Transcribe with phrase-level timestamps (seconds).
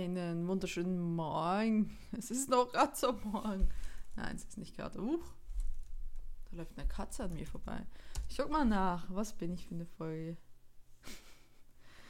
[0.00, 1.94] Einen wunderschönen Morgen.
[2.16, 3.68] Es ist noch gerade so morgen.
[4.16, 4.98] Nein, es ist nicht gerade.
[4.98, 5.22] Uh,
[6.50, 7.84] da läuft eine Katze an mir vorbei.
[8.26, 9.04] Ich guck mal nach.
[9.10, 10.38] Was bin ich für eine Folge?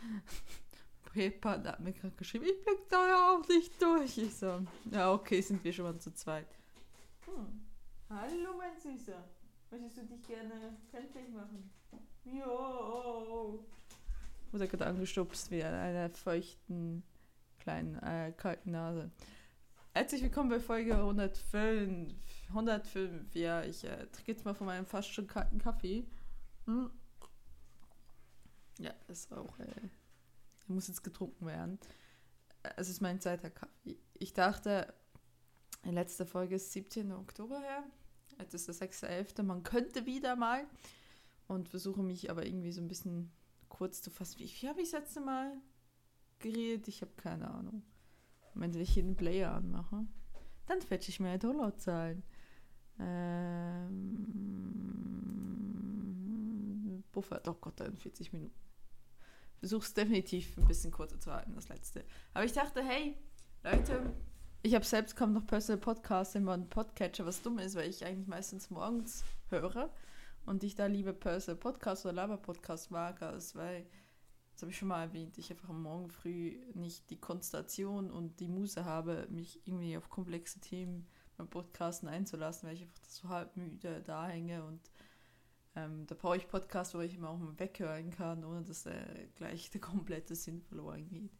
[1.03, 4.18] Projektpartner hat mir gerade geschrieben, ich blick da ja auch nicht durch.
[4.18, 6.46] Ich so, ja, okay, sind wir schon mal zu zweit.
[7.25, 7.66] Hm.
[8.09, 9.25] Hallo, mein Süßer.
[9.72, 11.68] Möchtest du dich gerne kenntlich machen?
[12.22, 13.66] Jo.
[14.52, 17.02] Wurde gerade angestupst wie an einer feuchten,
[17.61, 19.11] kleinen, äh, kalten Nase.
[19.93, 22.12] Herzlich willkommen bei Folge 105.
[22.48, 26.07] 105, ja, ich äh, trinke jetzt mal von meinem fast schon kalten Kaffee.
[26.66, 26.90] Hm.
[28.79, 29.88] Ja, ist auch, äh,
[30.68, 31.79] muss jetzt getrunken werden.
[32.77, 33.98] Es ist mein zweiter Kaffee.
[34.14, 34.92] Ich dachte,
[35.83, 37.12] in letzter Folge ist 17.
[37.12, 37.84] Oktober her.
[38.38, 39.42] Jetzt ist der 6.11.
[39.42, 40.66] Man könnte wieder mal.
[41.47, 43.33] Und versuche mich aber irgendwie so ein bisschen
[43.69, 44.38] kurz zu fassen.
[44.38, 45.52] Wie viel habe ich das letzte Mal
[46.41, 46.89] geredet?
[46.89, 47.83] Ich habe keine Ahnung.
[48.55, 50.06] Wenn ich hier den Player anmache,
[50.66, 52.22] dann fetche ich mir Dollarzahlen.
[52.98, 54.30] Ähm,
[57.12, 58.55] Buffer, oh Gott, 40 Minuten.
[59.58, 62.05] Versuche es definitiv ein bisschen kurzer zu halten, das letzte.
[62.34, 63.16] Aber ich dachte, hey,
[63.62, 64.14] Leute,
[64.62, 68.05] ich habe selbst kaum noch Personal Podcast in meinem Podcatcher, was dumm ist, weil ich
[68.05, 69.91] eigentlich meistens morgens höre
[70.46, 73.86] und ich da lieber Personal Podcast oder Laber Podcast mag, als weil,
[74.61, 78.48] das habe ich schon mal erwähnt, ich einfach Morgen früh nicht die Konstellation und die
[78.48, 81.06] Muse habe, mich irgendwie auf komplexe Themen
[81.39, 84.83] beim Podcasten einzulassen, weil ich einfach so halb müde da hänge und
[85.77, 89.28] ähm, da brauche ich Podcast, wo ich immer auch mal weghören kann, ohne dass äh,
[89.34, 91.33] gleich der komplette Sinn verloren geht.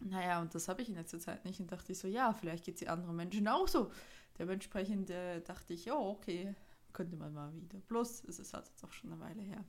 [0.00, 2.64] Naja, und das habe ich in letzter Zeit nicht und dachte ich so, ja, vielleicht
[2.64, 3.92] geht es anderen Menschen auch so.
[4.36, 6.56] Dementsprechend äh, dachte ich, ja, okay,
[6.92, 7.78] könnte man mal wieder.
[7.78, 9.64] Bloß, es ist halt jetzt auch schon eine Weile her.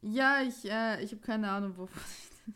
[0.00, 2.02] Ja, ich, äh, ich habe keine Ahnung, wovon
[2.46, 2.54] ich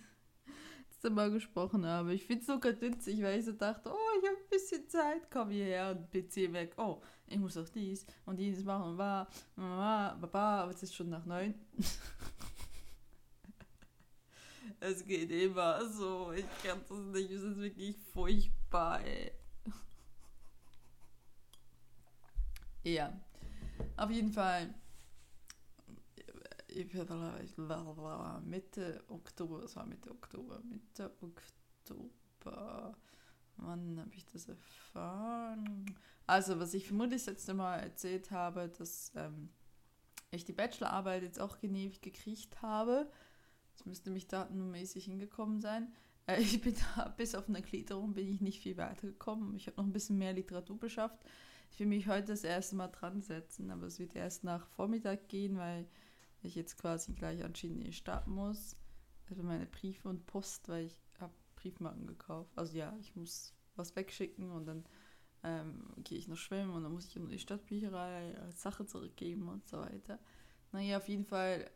[1.03, 2.15] das mal gesprochen habe.
[2.15, 5.31] Ich finde es so kadünzig, weil ich so dachte, oh, ich habe ein bisschen Zeit,
[5.31, 6.75] komm hierher und PC weg.
[6.77, 11.11] Oh, ich muss auch dies und dieses machen und war, war, aber es ist schon
[11.11, 11.55] nach neun.
[14.85, 16.33] Es geht immer so.
[16.33, 17.31] Ich kann das nicht.
[17.31, 19.31] Es ist wirklich furchtbar, ey.
[22.83, 23.13] Ja.
[23.97, 24.75] Auf jeden Fall.
[28.41, 32.97] Mitte Oktober, es war Mitte Oktober, Mitte Oktober.
[33.57, 35.95] Wann habe ich das erfahren?
[36.27, 39.51] Also, was ich vermutlich das letzte Mal erzählt habe, dass ähm,
[40.31, 43.11] ich die Bachelorarbeit jetzt auch genehmigt gekriegt habe.
[43.75, 45.93] Das müsste mich datenmäßig hingekommen sein.
[46.27, 49.55] Äh, ich bin da, bis auf eine Gliederung bin ich nicht viel weitergekommen.
[49.55, 51.19] Ich habe noch ein bisschen mehr Literatur beschafft.
[51.71, 55.29] Ich will mich heute das erste Mal dran setzen, aber es wird erst nach Vormittag
[55.29, 55.87] gehen, weil
[56.43, 58.77] ich jetzt quasi gleich anschieden starten muss.
[59.29, 62.51] Also meine Briefe und Post, weil ich habe Briefmarken gekauft.
[62.57, 64.85] Also ja, ich muss was wegschicken und dann
[65.45, 69.49] ähm, gehe ich noch schwimmen und dann muss ich in die Stadtbücherei als Sache zurückgeben
[69.49, 70.19] und so weiter.
[70.73, 71.71] Naja, auf jeden Fall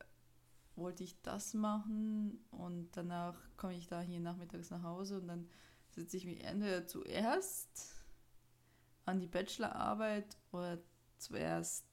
[0.76, 5.48] wollte ich das machen und danach komme ich da hier nachmittags nach Hause und dann
[5.88, 8.04] setze ich mich entweder zuerst
[9.06, 10.78] an die Bachelorarbeit oder
[11.16, 11.86] zuerst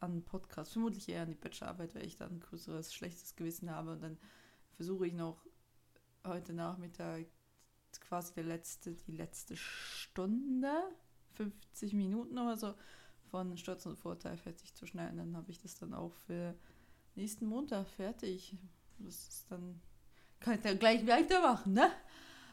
[0.00, 0.72] an den Podcast.
[0.72, 4.18] Vermutlich eher an die Bachelorarbeit, weil ich dann ein größeres, schlechtes Gewissen habe und dann
[4.76, 5.44] versuche ich noch
[6.24, 7.26] heute Nachmittag
[8.00, 10.72] quasi der letzte, die letzte Stunde,
[11.34, 12.74] 50 Minuten oder so,
[13.30, 15.18] von Sturz und Vorteil fertig zu schneiden.
[15.18, 16.54] Dann habe ich das dann auch für
[17.14, 18.56] nächsten Montag fertig.
[18.98, 19.80] Das ist dann,
[20.40, 21.90] kann ich dann gleich weitermachen, ne?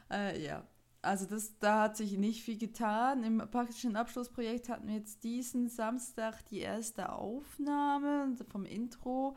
[0.09, 0.68] Äh, ja,
[1.01, 3.23] also das, da hat sich nicht viel getan.
[3.23, 9.35] Im praktischen Abschlussprojekt hatten wir jetzt diesen Samstag die erste Aufnahme vom Intro.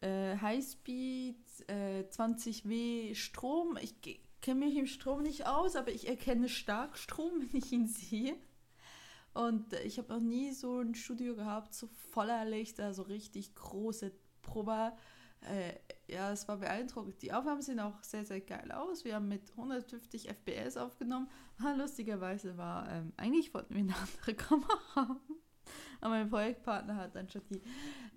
[0.00, 3.78] Äh, Highspeed, äh, 20W Strom.
[3.80, 3.94] Ich
[4.40, 8.36] kenne mich im Strom nicht aus, aber ich erkenne Starkstrom, wenn ich ihn sehe.
[9.34, 14.12] Und ich habe noch nie so ein Studio gehabt, so voller Lichter, so richtig große
[14.42, 14.92] Probe.
[15.48, 15.74] Äh,
[16.12, 17.20] ja, es war beeindruckend.
[17.22, 19.04] Die Aufnahmen sehen auch sehr, sehr geil aus.
[19.04, 21.28] Wir haben mit 150 FPS aufgenommen.
[21.58, 25.20] Ah, lustigerweise war, ähm, eigentlich wollten wir eine andere Kamera haben.
[26.00, 27.62] Aber mein Projektpartner hat dann schon die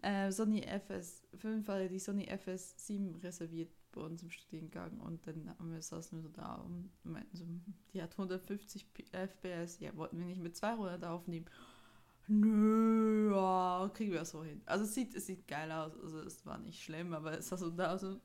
[0.01, 4.99] äh, Sony FS5, also die Sony FS7 reserviert bei uns im Studiengang.
[4.99, 7.45] Und dann haben wir saßen wir so da und meinten so,
[7.93, 9.79] die hat 150 FPS.
[9.79, 11.45] Ja, wollten wir nicht mit 200 aufnehmen.
[12.27, 14.61] Nö, kriegen wir so hin.
[14.65, 15.93] Also es sieht, es sieht geil aus.
[16.01, 18.19] Also es war nicht schlimm, aber es war so da so,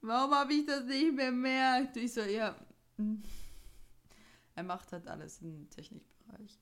[0.00, 1.96] warum habe ich das nicht bemerkt?
[1.96, 2.56] Ich so, ja.
[2.96, 3.22] Hm.
[4.54, 6.58] Er macht halt alles im Technikbereich.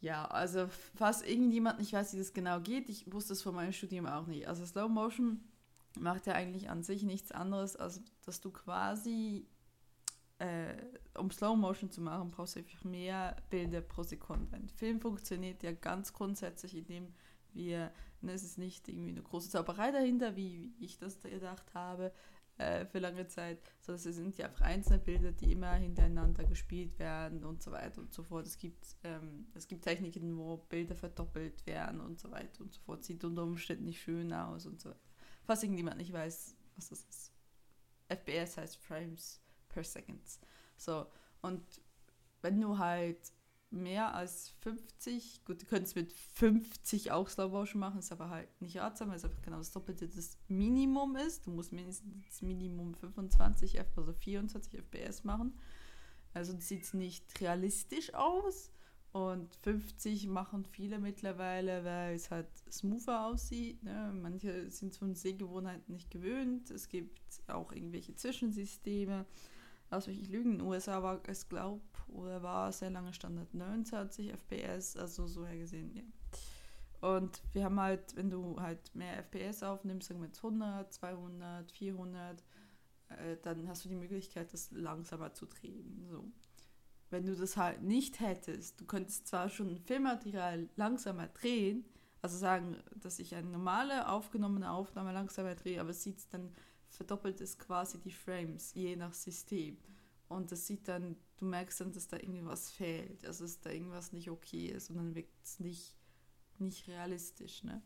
[0.00, 3.72] Ja, also falls irgendjemand nicht weiß, wie das genau geht, ich wusste es von meinem
[3.72, 4.46] Studium auch nicht.
[4.46, 5.40] Also Slow Motion
[5.98, 9.46] macht ja eigentlich an sich nichts anderes, als dass du quasi
[10.38, 10.74] äh,
[11.18, 14.54] um Slow Motion zu machen, brauchst du einfach mehr Bilder pro Sekunde.
[14.54, 17.14] Ein Film funktioniert ja ganz grundsätzlich, indem
[17.52, 17.90] wir,
[18.20, 22.12] ne, es ist nicht irgendwie eine große Zauberei dahinter, wie, ich das gedacht habe
[22.58, 26.98] äh, für lange Zeit, sondern es sind ja einfach einzelne Bilder, die immer hintereinander gespielt
[26.98, 28.46] werden und so weiter und so fort.
[28.46, 32.80] Es gibt, ähm, es gibt Techniken, wo Bilder verdoppelt werden und so weiter und so
[32.82, 33.04] fort.
[33.04, 35.00] Sieht unter Umständen nicht schön aus und so weiter.
[35.44, 37.32] Falls irgendjemand nicht weiß, was das ist.
[38.08, 39.40] FPS heißt Frames
[39.76, 40.40] per Seconds.
[40.78, 41.06] So,
[41.42, 41.62] und
[42.40, 43.20] wenn du halt
[43.70, 48.48] mehr als 50, gut, du könntest mit 50 auch Slow Motion machen, ist aber halt
[48.62, 51.46] nicht ratsam, weil es einfach genau das Doppelte des Minimum ist.
[51.46, 55.52] Du musst mindestens Minimum 25 F, also 24 FPS machen.
[56.32, 58.70] Also sieht es nicht realistisch aus.
[59.12, 63.82] Und 50 machen viele mittlerweile, weil es halt smoother aussieht.
[63.82, 64.12] Ne?
[64.14, 66.70] Manche sind von Sehgewohnheiten nicht gewöhnt.
[66.70, 69.26] Es gibt auch irgendwelche Zwischensysteme
[69.90, 73.52] lass mich nicht lügen, in den USA war es, glaub, oder war sehr lange Standard
[73.54, 76.02] 29 FPS, also so her gesehen, ja.
[77.00, 81.70] Und wir haben halt, wenn du halt mehr FPS aufnimmst, sagen wir jetzt 100, 200,
[81.70, 82.42] 400,
[83.08, 86.06] äh, dann hast du die Möglichkeit, das langsamer zu drehen.
[86.10, 86.24] So.
[87.10, 91.84] Wenn du das halt nicht hättest, du könntest zwar schon Filmmaterial langsamer drehen,
[92.22, 96.50] also sagen, dass ich eine normale aufgenommene Aufnahme langsamer drehe, aber es sieht dann
[96.96, 99.76] verdoppelt es quasi die Frames, je nach System.
[100.28, 104.12] Und das sieht dann, du merkst dann, dass da irgendwas fehlt, also dass da irgendwas
[104.12, 105.96] nicht okay ist und dann wirkt es nicht,
[106.58, 107.62] nicht realistisch.
[107.62, 107.82] Ne?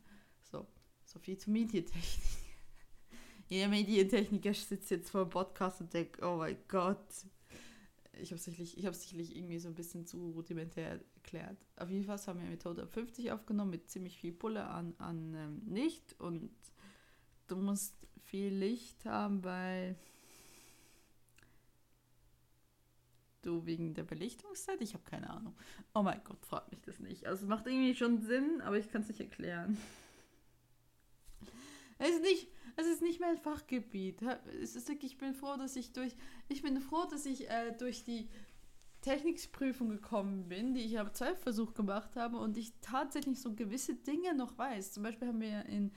[0.50, 0.66] So,
[1.04, 2.04] so viel zur Medientechnik.
[3.48, 7.26] Jeder Medientechniker sitzt jetzt vor dem Podcast und denkt, oh mein Gott.
[8.12, 11.58] Ich habe sicherlich, hab sicherlich irgendwie so ein bisschen zu rudimentär erklärt.
[11.76, 15.62] Auf jeden Fall haben wir Methode 50 aufgenommen mit ziemlich viel Pulle an, an ähm,
[15.66, 16.50] Licht und
[17.48, 17.94] du musst
[18.30, 19.96] viel Licht haben, weil
[23.42, 25.56] du wegen der Belichtungszeit, ich habe keine Ahnung.
[25.94, 27.26] Oh mein Gott, frag mich das nicht.
[27.26, 29.76] Also es macht irgendwie schon Sinn, aber ich kann es nicht erklären.
[31.98, 34.22] Es ist nicht, es ist nicht mein Fachgebiet.
[34.62, 36.14] Es ist wirklich, ich bin froh, dass ich durch,
[36.48, 38.28] ich bin froh, dass ich äh, durch die
[39.02, 44.34] Technikprüfung gekommen bin, die ich am Zweifversuch gemacht habe und ich tatsächlich so gewisse Dinge
[44.34, 44.92] noch weiß.
[44.92, 45.92] Zum Beispiel haben wir in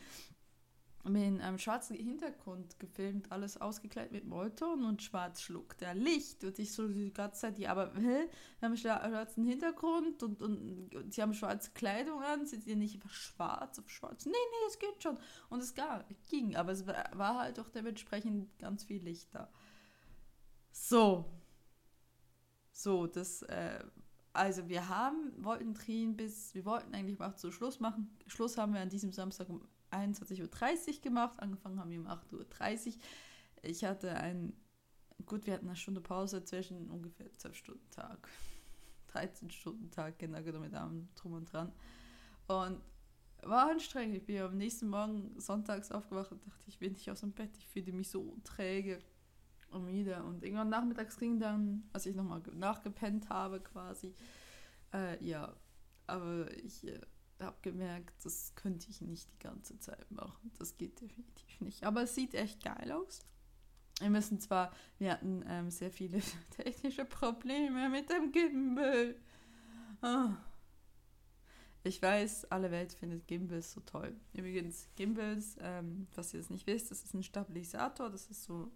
[1.06, 6.44] mit einem schwarzen Hintergrund gefilmt, alles ausgekleidet mit Molton und schwarz schluckt der Licht.
[6.46, 8.30] Und ich so die ganze Zeit, ja, aber hä?
[8.60, 12.96] Wir haben schwarzen Hintergrund und, und, und sie haben schwarze Kleidung an, sind sie nicht
[12.96, 14.26] einfach schwarz auf schwarz?
[14.26, 15.18] Nee, nee, es geht schon.
[15.50, 19.52] Und es gar, ging, aber es war, halt auch dementsprechend ganz viel Licht da.
[20.72, 21.26] So.
[22.72, 23.84] So, das, äh,
[24.32, 28.18] also wir haben, wollten drehen bis, wir wollten eigentlich auch zu Schluss machen.
[28.26, 31.40] Schluss haben wir an diesem Samstag um 21.30 Uhr gemacht.
[31.40, 32.94] Angefangen haben wir um 8.30 Uhr.
[33.62, 34.54] Ich hatte ein,
[35.26, 38.30] gut, wir hatten eine Stunde Pause zwischen ungefähr 12 Stunden Tag.
[39.08, 41.72] 13 Stunden Tag, genau genommen mit allem drum und dran.
[42.48, 42.82] Und
[43.44, 44.16] war anstrengend.
[44.16, 47.56] Ich bin am nächsten Morgen sonntags aufgewacht und dachte, ich bin nicht aus dem Bett.
[47.58, 49.00] Ich fühlte mich so träge
[49.70, 50.24] und müde.
[50.24, 54.14] Und irgendwann nachmittags ging dann, als ich nochmal nachgepennt habe quasi,
[54.94, 55.54] äh, ja,
[56.08, 57.00] aber ich äh,
[57.40, 60.52] habe gemerkt, das könnte ich nicht die ganze Zeit machen.
[60.60, 61.84] Das geht definitiv nicht.
[61.84, 63.20] Aber es sieht echt geil aus.
[64.00, 66.20] Wir müssen zwar, wir hatten ähm, sehr viele
[66.52, 69.16] technische Probleme mit dem Gimbal.
[70.02, 70.36] Ah.
[71.86, 74.16] Ich weiß, alle Welt findet Gimbals so toll.
[74.34, 78.10] Übrigens, Gimbals, ähm, was ihr jetzt nicht wisst, das ist ein Stabilisator.
[78.10, 78.72] Das ist so,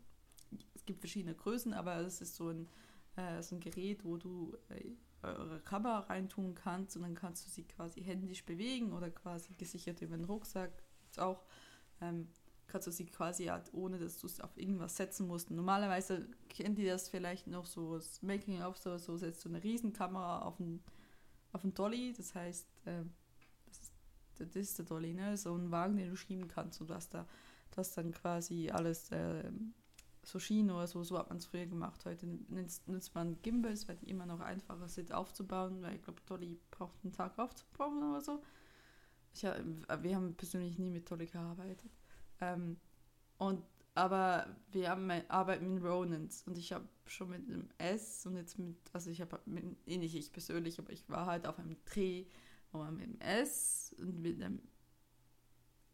[0.76, 2.68] es gibt verschiedene Größen, aber das ist so ein,
[3.16, 4.92] äh, so ein Gerät, wo du äh,
[5.24, 10.02] eure Kamera reintun kannst und dann kannst du sie quasi händisch bewegen oder quasi gesichert
[10.02, 10.72] über den Rucksack
[11.18, 11.44] auch.
[12.02, 12.28] Ähm,
[12.68, 15.50] kannst du sie quasi halt, ohne dass du es auf irgendwas setzen musst.
[15.52, 20.42] Normalerweise kennt ihr das vielleicht noch so, das Making-of so, so setzt du eine Riesenkamera
[20.42, 20.84] auf einen,
[21.54, 23.04] auf einen Dolly, das heißt, äh,
[23.66, 23.94] das, ist,
[24.38, 25.38] das ist der Dolly, ne?
[25.38, 27.26] so ein Wagen, den du schieben kannst und du hast da,
[27.72, 29.50] du hast dann quasi alles äh,
[30.28, 32.04] so Schienen oder so, so hat man es früher gemacht.
[32.06, 36.22] Heute nutzt, nutzt man Gimbals, weil die immer noch einfacher sind aufzubauen, weil ich glaube,
[36.26, 38.44] Dolly braucht einen Tag aufzubauen oder so.
[39.34, 41.92] Ich, wir haben persönlich nie mit Dolly gearbeitet.
[42.42, 42.76] Ähm,
[43.38, 43.64] und,
[43.96, 48.60] aber wir haben arbeiten mit Ronans und ich habe schon mit einem S und jetzt
[48.60, 49.40] mit, also ich habe
[49.86, 52.26] eh nicht ich persönlich, aber ich war halt auf einem Dreh,
[52.74, 54.60] man mit dem S und mit einem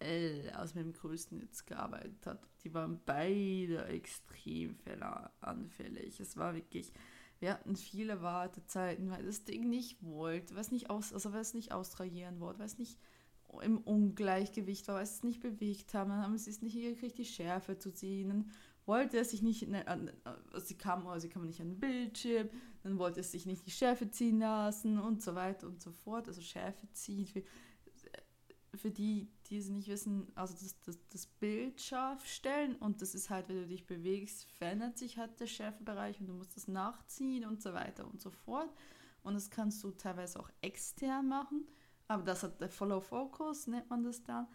[0.04, 2.48] L aus meinem größten jetzt gearbeitet hat.
[2.64, 6.20] Die waren beide extrem fehleranfällig.
[6.20, 6.92] Es war wirklich,
[7.40, 11.42] wir hatten viele Wartezeiten, weil das Ding nicht wollte, weil es nicht aus, also weil
[11.42, 13.00] es nicht austragieren wollte, weil es nicht
[13.62, 17.18] im Ungleichgewicht war, weil es es nicht bewegt haben, dann haben sie es nicht hingekriegt,
[17.18, 18.50] die Schärfe zu ziehen.
[18.86, 22.50] wollte er sich nicht, ne, also sie kam, also sie kam nicht an den Bildschirm,
[22.82, 26.28] dann wollte er sich nicht die Schärfe ziehen lassen und so weiter und so fort.
[26.28, 27.44] Also Schärfe ziehen, für,
[28.76, 33.14] für die, die es nicht wissen, also das, das, das Bild scharf stellen und das
[33.14, 36.68] ist halt, wenn du dich bewegst, verändert sich halt der Schärfebereich und du musst das
[36.68, 38.74] nachziehen und so weiter und so fort.
[39.22, 41.68] Und das kannst du teilweise auch extern machen,
[42.08, 44.48] aber das hat der Follow Focus, nennt man das dann.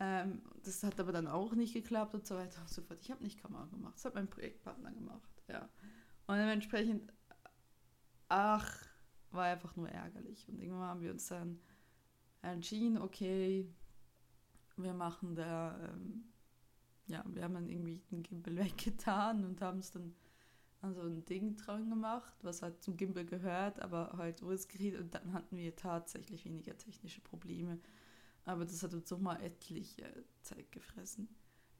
[0.00, 2.98] Ähm, das hat aber dann auch nicht geklappt und so weiter und so fort.
[3.02, 5.68] Ich habe nicht Kamera gemacht, das hat mein Projektpartner gemacht, ja.
[6.26, 7.12] Und dementsprechend,
[8.30, 8.86] ach,
[9.32, 10.48] war einfach nur ärgerlich.
[10.48, 11.60] Und irgendwann haben wir uns dann
[12.40, 13.68] entschieden, okay,
[14.76, 16.24] wir machen da, ähm,
[17.06, 20.14] ja, wir haben dann irgendwie den Gimbal weggetan und haben es dann
[20.82, 24.98] an so ein Ding dran gemacht, was halt zum Gimbal gehört, aber halt US Gerät
[24.98, 27.78] und dann hatten wir tatsächlich weniger technische Probleme.
[28.44, 31.28] Aber das hat uns nochmal etliche Zeit gefressen.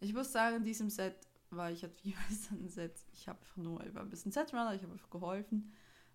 [0.00, 3.06] Ich muss sagen, in diesem Set war ich halt wie bei ein Set.
[3.12, 5.72] Ich habe einfach nur, war ein bisschen Setrunner, ich habe einfach geholfen,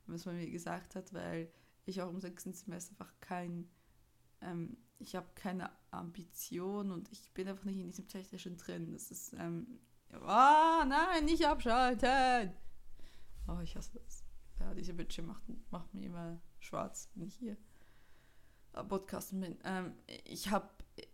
[0.08, 1.52] was man mir gesagt hat, weil
[1.86, 3.70] ich auch im sechsten Semester einfach kein,
[4.42, 8.92] ähm, ich habe keine Ambition und ich bin einfach nicht in diesem Technischen drin.
[8.92, 9.80] Das ist, ähm,
[10.14, 12.54] oh nein, nicht abschalten!
[13.48, 14.24] Oh, ich hasse das.
[14.60, 17.58] Ja, diese Bildschirm macht, macht mir immer schwarz, wenn ich hier
[18.88, 19.58] Podcasten bin.
[19.64, 19.94] Ähm,
[20.26, 20.70] ich habe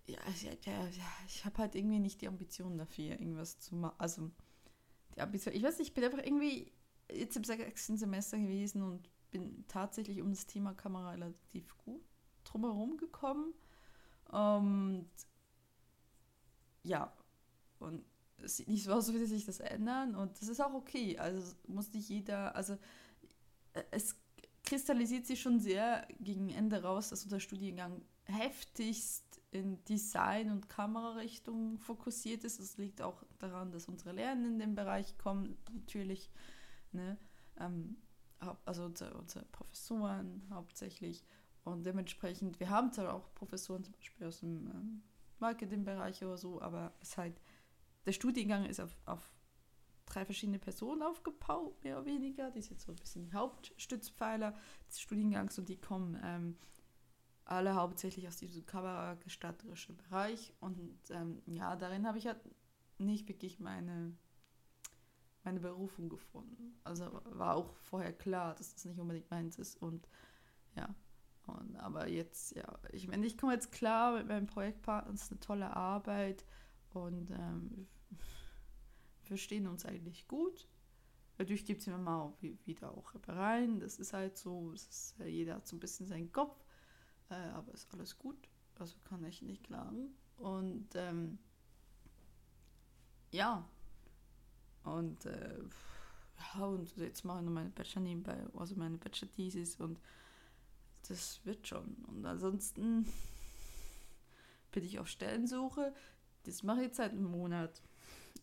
[0.08, 0.20] ja,
[0.66, 0.90] ja,
[1.28, 3.96] ich habe halt irgendwie nicht die Ambition dafür, irgendwas zu machen.
[3.98, 4.32] Also
[5.16, 6.72] die Ambition, ich weiß nicht, ich bin einfach irgendwie
[7.12, 12.04] jetzt im sechsten Semester gewesen und bin tatsächlich um das Thema Kamera relativ gut
[12.44, 13.54] drumherum gekommen.
[14.32, 15.10] Und
[16.84, 17.12] ja,
[17.80, 18.04] und
[18.38, 21.18] es sieht nicht so aus, als würde sich das ändern und das ist auch okay.
[21.18, 22.78] Also muss nicht jeder, also
[23.92, 24.16] es
[24.64, 31.80] kristallisiert sich schon sehr gegen Ende raus, dass unser Studiengang heftigst in Design- und Kamerarichtung
[31.80, 32.60] fokussiert ist.
[32.60, 36.30] Das liegt auch daran, dass unsere Lernenden in den Bereich kommen, natürlich.
[36.92, 37.18] Ne?
[37.60, 37.96] Ähm,
[38.66, 41.24] also unsere, unsere Professoren hauptsächlich.
[41.68, 45.04] Und dementsprechend, wir haben zwar auch Professoren zum Beispiel aus dem ähm,
[45.40, 47.42] Marketingbereich oder so, aber es halt,
[48.06, 49.34] der Studiengang ist auf, auf
[50.06, 52.52] drei verschiedene Personen aufgebaut, mehr oder weniger.
[52.52, 54.56] Die sind so ein bisschen die Hauptstützpfeiler
[54.88, 56.58] des Studiengangs und die kommen ähm,
[57.44, 60.54] alle hauptsächlich aus diesem kameragestatterischen Bereich.
[60.62, 62.40] Und ähm, ja, darin habe ich halt
[62.98, 64.16] nicht wirklich meine,
[65.44, 66.80] meine Berufung gefunden.
[66.86, 69.82] Also war auch vorher klar, dass das nicht unbedingt meins ist.
[69.82, 70.08] Und
[70.76, 70.96] ja,
[71.48, 75.32] und, aber jetzt, ja, ich meine, ich komme jetzt klar mit meinem Projektpartner, es ist
[75.32, 76.46] eine tolle Arbeit
[76.94, 77.88] und ähm,
[79.24, 80.68] verstehen uns eigentlich gut.
[81.38, 82.34] Natürlich gibt es immer mal
[82.66, 86.32] wieder auch Rappereien, das ist halt so, ist, äh, jeder hat so ein bisschen seinen
[86.32, 86.64] Kopf,
[87.30, 88.50] äh, aber ist alles gut,
[88.80, 90.16] also kann ich nicht klagen.
[90.38, 91.38] Und ähm,
[93.32, 93.68] ja,
[94.84, 95.60] und äh,
[96.56, 100.00] ja, und jetzt mache ich noch meine Bachelor nebenbei, also meine Bachelor-Thesis und
[101.08, 101.96] das wird schon.
[102.08, 103.08] Und ansonsten
[104.72, 105.94] bin ich auf Stellensuche.
[106.44, 107.82] Das mache ich jetzt seit einem Monat.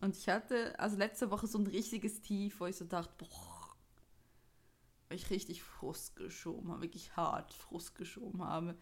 [0.00, 3.76] Und ich hatte also letzte Woche so ein richtiges Tief, wo ich so dachte, boah,
[5.10, 8.76] ich richtig Frust geschoben habe, wirklich hart Frust geschoben habe.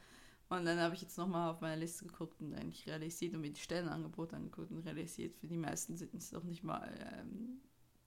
[0.48, 3.52] Und dann habe ich jetzt nochmal auf meine Liste geguckt und eigentlich realisiert und mir
[3.52, 7.60] die Stellenangebote angeguckt und realisiert, für die meisten sind es doch nicht mal ähm,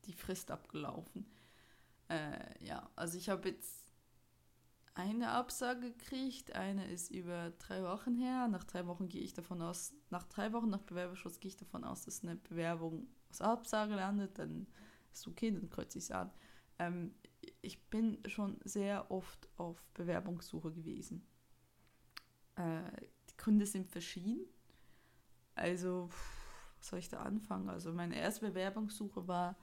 [0.05, 1.25] die Frist abgelaufen.
[2.07, 3.84] Äh, ja, also ich habe jetzt
[4.95, 8.47] eine Absage gekriegt, eine ist über drei Wochen her.
[8.47, 11.83] Nach drei Wochen gehe ich davon aus, nach drei Wochen nach Bewerberschluss gehe ich davon
[11.83, 14.67] aus, dass eine Bewerbung aus Absage landet, dann
[15.11, 16.31] ist okay, dann kreuze ich es an.
[16.79, 17.13] Ähm,
[17.61, 21.27] ich bin schon sehr oft auf Bewerbungssuche gewesen.
[22.55, 22.81] Äh,
[23.29, 24.45] die Gründe sind verschieden.
[25.55, 26.09] Also,
[26.77, 27.69] was soll ich da anfangen?
[27.69, 29.57] Also, meine erste Bewerbungssuche war,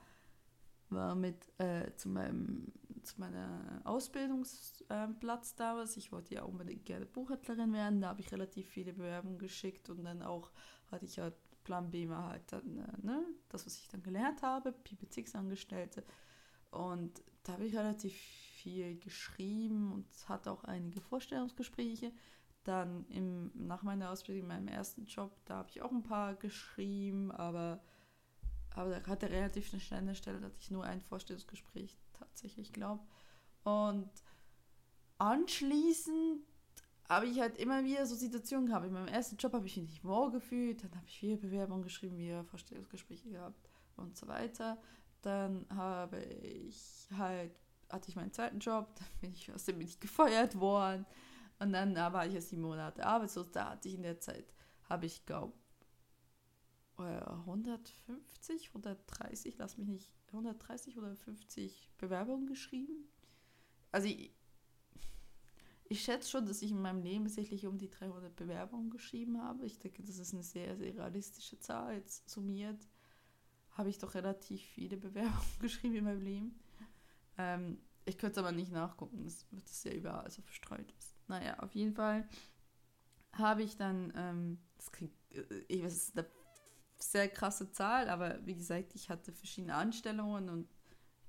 [0.89, 2.71] war mit äh, zu meinem
[3.03, 5.97] zu meiner Ausbildungsplatz damals.
[5.97, 8.01] Ich wollte ja unbedingt gerne Buchhändlerin werden.
[8.01, 10.51] Da habe ich relativ viele Bewerbungen geschickt und dann auch
[10.91, 11.31] hatte ich ja
[11.63, 16.03] Plan B war halt dann äh, ne, das, was ich dann gelernt habe, PPTX-Angestellte.
[16.71, 22.11] Und da habe ich relativ viel geschrieben und hatte auch einige Vorstellungsgespräche.
[22.63, 26.35] Dann im, nach meiner Ausbildung, in meinem ersten Job, da habe ich auch ein paar
[26.35, 27.83] geschrieben, aber,
[28.71, 33.03] aber da hatte relativ schnell an der Stelle, hatte ich nur ein Vorstellungsgespräch tatsächlich glaube.
[33.63, 34.09] Und
[35.17, 36.41] anschließend
[37.09, 38.85] habe ich halt immer wieder so Situationen gehabt.
[38.85, 41.83] In meinem ersten Job habe ich mich nicht wohl gefühlt, dann habe ich viele Bewerbungen
[41.83, 44.77] geschrieben, wieder Vorstellungsgespräche gehabt und so weiter.
[45.21, 47.51] Dann habe ich halt,
[47.89, 51.05] hatte ich meinen zweiten Job, dann bin ich aus dem bin ich gefeuert worden.
[51.59, 53.51] Und dann da war ich ja sieben Monate arbeitslos.
[53.51, 54.53] Da hatte ich in der Zeit,
[54.89, 55.53] habe ich glaube,
[56.97, 63.07] 150, 130, lass mich nicht, 130 oder 50 Bewerbungen geschrieben.
[63.91, 64.33] Also ich,
[65.85, 69.65] ich schätze schon, dass ich in meinem Leben sicherlich um die 300 Bewerbungen geschrieben habe.
[69.65, 71.95] Ich denke, das ist eine sehr, sehr realistische Zahl.
[71.95, 72.87] Jetzt summiert
[73.71, 76.59] habe ich doch relativ viele Bewerbungen geschrieben in meinem Leben.
[77.37, 81.15] Ähm, ich könnte es aber nicht nachgucken, das wird es ja überall so verstreut ist.
[81.27, 82.27] Naja, auf jeden Fall
[83.31, 86.27] habe ich dann, ähm, das klingt, äh, ich weiß, es ist eine
[87.11, 90.69] sehr krasse Zahl, aber wie gesagt, ich hatte verschiedene Anstellungen und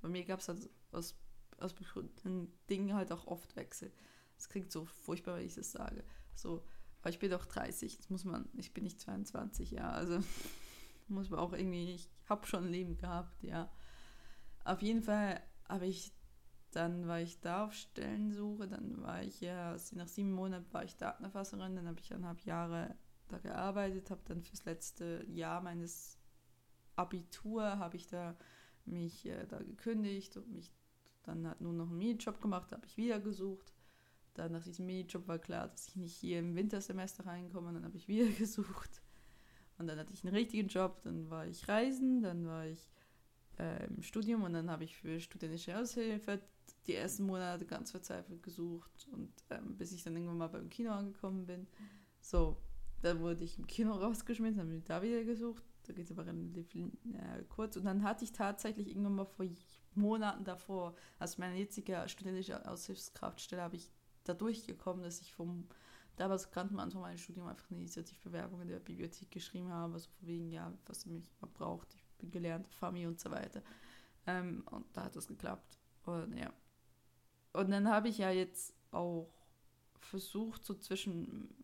[0.00, 1.16] bei mir gab es halt aus,
[1.58, 3.92] aus bestimmten Dingen halt auch oft Wechsel.
[4.36, 6.04] Das klingt so furchtbar, wenn ich das sage.
[6.34, 6.64] So,
[7.02, 10.20] weil ich bin doch 30, das muss man, ich bin nicht 22, ja, also
[11.08, 13.70] muss man auch irgendwie, ich habe schon ein Leben gehabt, ja.
[14.64, 16.12] Auf jeden Fall habe ich,
[16.70, 20.96] dann war ich da auf Stellensuche, dann war ich ja, nach sieben Monaten war ich
[20.96, 22.96] Datenerfasserin, dann habe ich eineinhalb Jahre
[23.34, 26.18] da gearbeitet, habe dann fürs letzte Jahr meines
[26.96, 28.36] Abitur, habe ich da
[28.84, 30.70] mich äh, da gekündigt und mich
[31.22, 33.72] dann hat nur noch einen Minijob gemacht, habe ich wieder gesucht.
[34.34, 37.96] Dann nach diesem Minijob war klar, dass ich nicht hier im Wintersemester reinkomme, dann habe
[37.96, 39.00] ich wieder gesucht.
[39.78, 42.90] Und dann hatte ich einen richtigen Job, dann war ich reisen, dann war ich
[43.58, 46.40] äh, im Studium und dann habe ich für studentische Aushilfe
[46.86, 50.92] die ersten Monate ganz verzweifelt gesucht und ähm, bis ich dann irgendwann mal beim Kino
[50.92, 51.66] angekommen bin.
[52.20, 52.56] So,
[53.02, 55.62] da wurde ich im Kino rausgeschmissen, habe ich da wieder gesucht.
[55.86, 57.76] Da geht es aber relativ äh, kurz.
[57.76, 59.46] Und dann hatte ich tatsächlich irgendwann mal vor
[59.94, 63.90] Monaten davor, als meine jetzige studentische Aushilfskraftstelle, habe ich
[64.24, 65.68] da durchgekommen, dass ich vom
[66.16, 70.08] damals kannte man von meinem Studium einfach eine Initiativbewerbung in der Bibliothek geschrieben habe, so
[70.08, 73.62] von wegen, ja, was mich braucht, ich bin gelernte Family und so weiter.
[74.26, 75.78] Ähm, und da hat das geklappt.
[76.04, 76.52] Und ja.
[77.52, 79.30] Und dann habe ich ja jetzt auch
[79.98, 81.63] versucht, so zwischen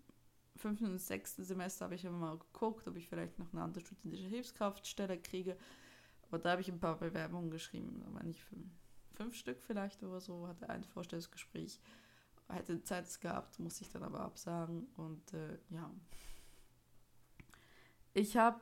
[0.60, 3.84] fünften und sechsten Semester habe ich immer mal geguckt, ob ich vielleicht noch eine andere
[3.84, 5.56] studentische Hilfskraftstelle kriege.
[6.28, 8.70] Aber da habe ich ein paar Bewerbungen geschrieben, aber nicht fünf,
[9.14, 11.80] fünf Stück vielleicht oder so, hatte ein Vorstellungsgespräch
[12.54, 14.88] hätte Zeit gehabt, muss ich dann aber absagen.
[14.96, 15.90] Und äh, ja.
[18.12, 18.60] Ich habe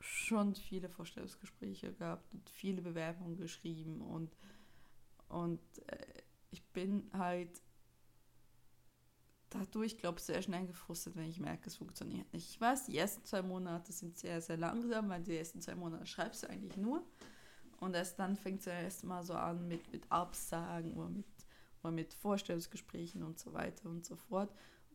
[0.00, 4.36] schon viele Vorstellungsgespräche gehabt und viele Bewerbungen geschrieben und,
[5.28, 7.60] und äh, ich bin halt
[9.50, 12.50] dadurch, glaube ich, sehr schnell gefrustet, wenn ich merke, es funktioniert nicht.
[12.50, 16.06] Ich weiß, die ersten zwei Monate sind sehr, sehr langsam, weil die ersten zwei Monate
[16.06, 17.02] schreibst du eigentlich nur.
[17.80, 21.26] Und erst dann fängt es ja erst mal so an mit, mit Absagen oder mit
[21.82, 24.52] oder mit Vorstellungsgesprächen und so weiter und so fort.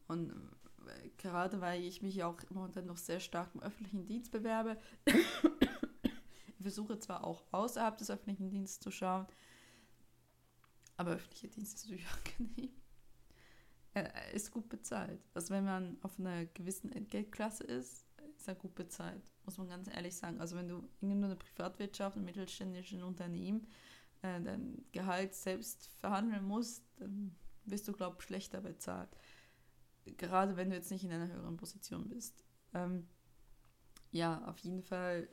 [0.07, 4.77] Und äh, gerade weil ich mich auch momentan noch sehr stark im öffentlichen Dienst bewerbe,
[5.05, 9.27] ich versuche zwar auch außerhalb des öffentlichen Dienstes zu schauen,
[10.97, 12.07] aber öffentlicher Dienst ist natürlich
[12.39, 12.82] angenehm.
[14.33, 15.21] Ist gut bezahlt.
[15.35, 19.87] Also wenn man auf einer gewissen Entgeltklasse ist, ist er gut bezahlt, muss man ganz
[19.87, 20.41] ehrlich sagen.
[20.41, 23.67] Also wenn du in einer Privatwirtschaft, einem mittelständischen Unternehmen
[24.23, 29.09] äh, dein Gehalt selbst verhandeln musst, dann wirst du, glaube ich, schlechter bezahlt.
[30.17, 32.43] Gerade wenn du jetzt nicht in einer höheren Position bist.
[32.73, 33.07] Ähm,
[34.11, 35.29] ja, auf jeden Fall,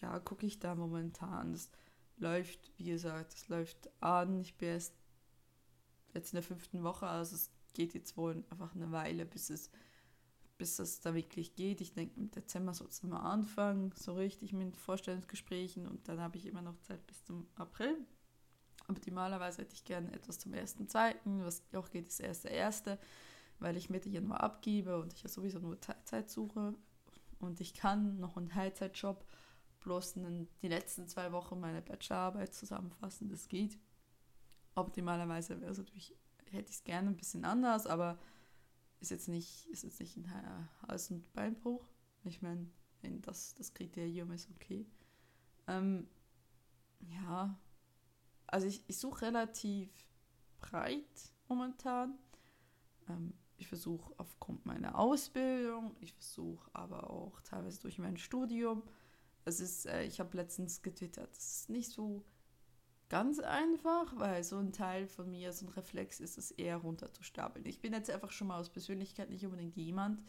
[0.00, 1.52] ja, gucke ich da momentan.
[1.52, 1.70] Das
[2.16, 4.40] läuft, wie gesagt, das läuft an.
[4.40, 4.94] Ich bin erst
[6.14, 9.70] jetzt in der fünften Woche, also es geht jetzt wohl einfach eine Weile, bis es
[10.58, 11.80] bis das da wirklich geht.
[11.80, 16.36] Ich denke, im Dezember soll es mal anfangen, so richtig mit Vorstellungsgesprächen und dann habe
[16.36, 17.96] ich immer noch Zeit bis zum April.
[18.88, 22.98] Optimalerweise hätte ich gerne etwas zum ersten, zweiten, was auch geht, ist erste, erste,
[23.60, 26.74] weil ich Mitte Januar abgebe und ich ja sowieso nur Teilzeit suche
[27.38, 29.24] und ich kann noch einen Teilzeitjob
[29.80, 33.28] bloß in die letzten zwei Wochen meine Bachelorarbeit zusammenfassen.
[33.28, 33.78] Das geht.
[34.80, 36.14] Optimalerweise wäre es natürlich,
[36.50, 38.18] hätte ich es gerne ein bisschen anders, aber
[39.00, 41.86] ist jetzt nicht, ist jetzt nicht ein Hals- und Beinbruch.
[42.24, 42.68] Ich meine,
[43.02, 44.86] das, das Kriterium ist okay.
[45.66, 46.08] Ähm,
[47.00, 47.58] ja,
[48.46, 49.90] also ich, ich suche relativ
[50.60, 52.18] breit momentan.
[53.08, 58.82] Ähm, ich versuche aufgrund meiner Ausbildung, ich versuche aber auch teilweise durch mein Studium.
[59.44, 62.24] Es ist, äh, ich habe letztens getwittert, es ist nicht so
[63.08, 67.64] ganz einfach, weil so ein Teil von mir, so ein Reflex ist es eher runterzustapeln.
[67.66, 70.22] Ich bin jetzt einfach schon mal aus Persönlichkeit nicht unbedingt jemand,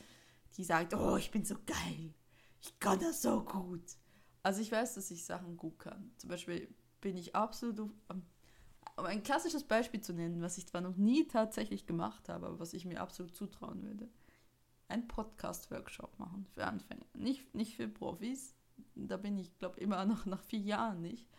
[0.58, 2.14] die sagt, oh, ich bin so geil,
[2.62, 3.98] ich kann das so gut.
[4.44, 6.12] Also ich weiß, dass ich Sachen gut kann.
[6.18, 7.94] Zum Beispiel bin ich absolut, um
[8.98, 12.74] ein klassisches Beispiel zu nennen, was ich zwar noch nie tatsächlich gemacht habe, aber was
[12.74, 14.10] ich mir absolut zutrauen würde.
[14.88, 17.06] Ein Podcast-Workshop machen für Anfänger.
[17.14, 18.56] Nicht, nicht für Profis,
[18.96, 21.30] da bin ich, glaube immer noch nach vier Jahren nicht.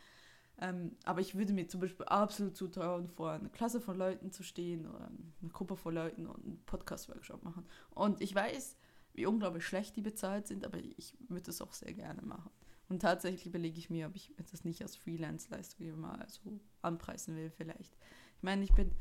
[0.60, 4.42] Ähm, aber ich würde mir zum Beispiel absolut zutrauen, vor einer Klasse von Leuten zu
[4.42, 7.66] stehen oder eine Gruppe von Leuten und einen Podcast-Workshop machen.
[7.90, 8.76] Und ich weiß,
[9.14, 12.50] wie unglaublich schlecht die bezahlt sind, aber ich würde es auch sehr gerne machen.
[12.90, 17.50] Und tatsächlich überlege ich mir, ob ich das nicht als Freelance-Leistung mal so anpreisen will,
[17.50, 17.96] vielleicht.
[18.36, 18.92] Ich meine, ich bin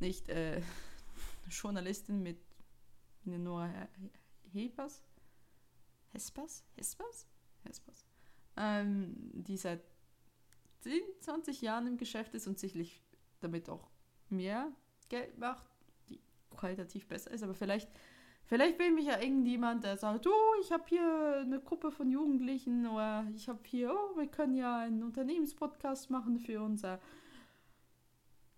[0.00, 0.60] nicht äh,
[1.48, 2.38] Journalistin mit
[3.24, 3.70] Noah
[4.52, 5.04] Hebers,
[6.12, 7.26] Hespers, Hespers,
[7.64, 8.04] Hespers,
[8.56, 9.93] ähm, die seit
[10.84, 13.02] 10, 20 Jahren im Geschäft ist und sicherlich
[13.40, 13.88] damit auch
[14.28, 14.70] mehr
[15.08, 15.64] Geld macht,
[16.08, 16.20] die
[16.54, 17.90] qualitativ besser ist, aber vielleicht
[18.46, 22.86] Vielleicht will mich ja irgendjemand, der sagt, oh, ich habe hier eine Gruppe von Jugendlichen
[22.86, 27.00] oder ich habe hier, oh, wir können ja einen Unternehmenspodcast machen für unser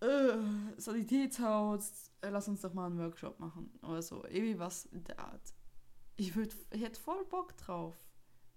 [0.01, 0.37] äh,
[0.77, 2.11] Sanitätshaus.
[2.21, 4.25] Äh, lass uns doch mal einen Workshop machen oder so.
[4.25, 5.55] Irgendwie was in der Art.
[6.17, 7.95] Ich, würd, ich hätte voll Bock drauf.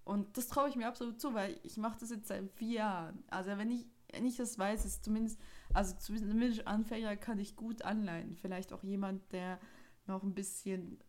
[0.09, 3.23] Und das traue ich mir absolut zu, weil ich mache das jetzt seit vier Jahren.
[3.29, 5.39] Also wenn ich, wenn ich das weiß, ist zumindest,
[5.73, 8.35] also zumindest Anfänger kann ich gut anleiten.
[8.35, 9.59] Vielleicht auch jemand, der
[10.07, 10.99] noch ein bisschen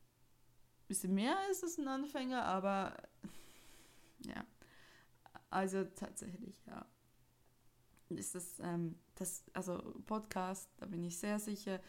[0.91, 2.95] bisschen mehr ist es ein Anfänger, aber
[4.27, 4.45] ja.
[5.49, 6.85] Also tatsächlich, ja.
[8.09, 11.81] Ist das, ähm, das, also Podcast, da bin ich sehr sicher,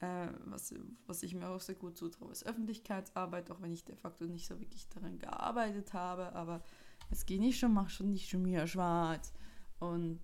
[0.00, 0.74] äh, was,
[1.06, 4.46] was ich mir auch sehr gut zutraue, ist Öffentlichkeitsarbeit, auch wenn ich de facto nicht
[4.46, 6.62] so wirklich daran gearbeitet habe, aber
[7.10, 9.32] es geht nicht schon, mach schon nicht schon mir schwarz.
[9.78, 10.20] Und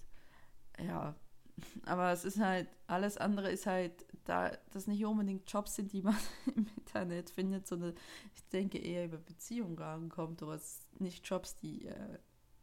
[0.79, 1.15] ja,
[1.85, 6.03] aber es ist halt, alles andere ist halt, da das nicht unbedingt Jobs sind, die
[6.03, 6.17] man
[6.55, 7.95] im Internet findet, sondern
[8.35, 12.19] ich denke eher über Beziehungen rankommt oder es nicht Jobs, die äh,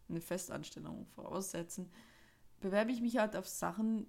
[0.09, 1.91] eine Festanstellung voraussetzen,
[2.59, 4.07] bewerbe ich mich halt auf Sachen,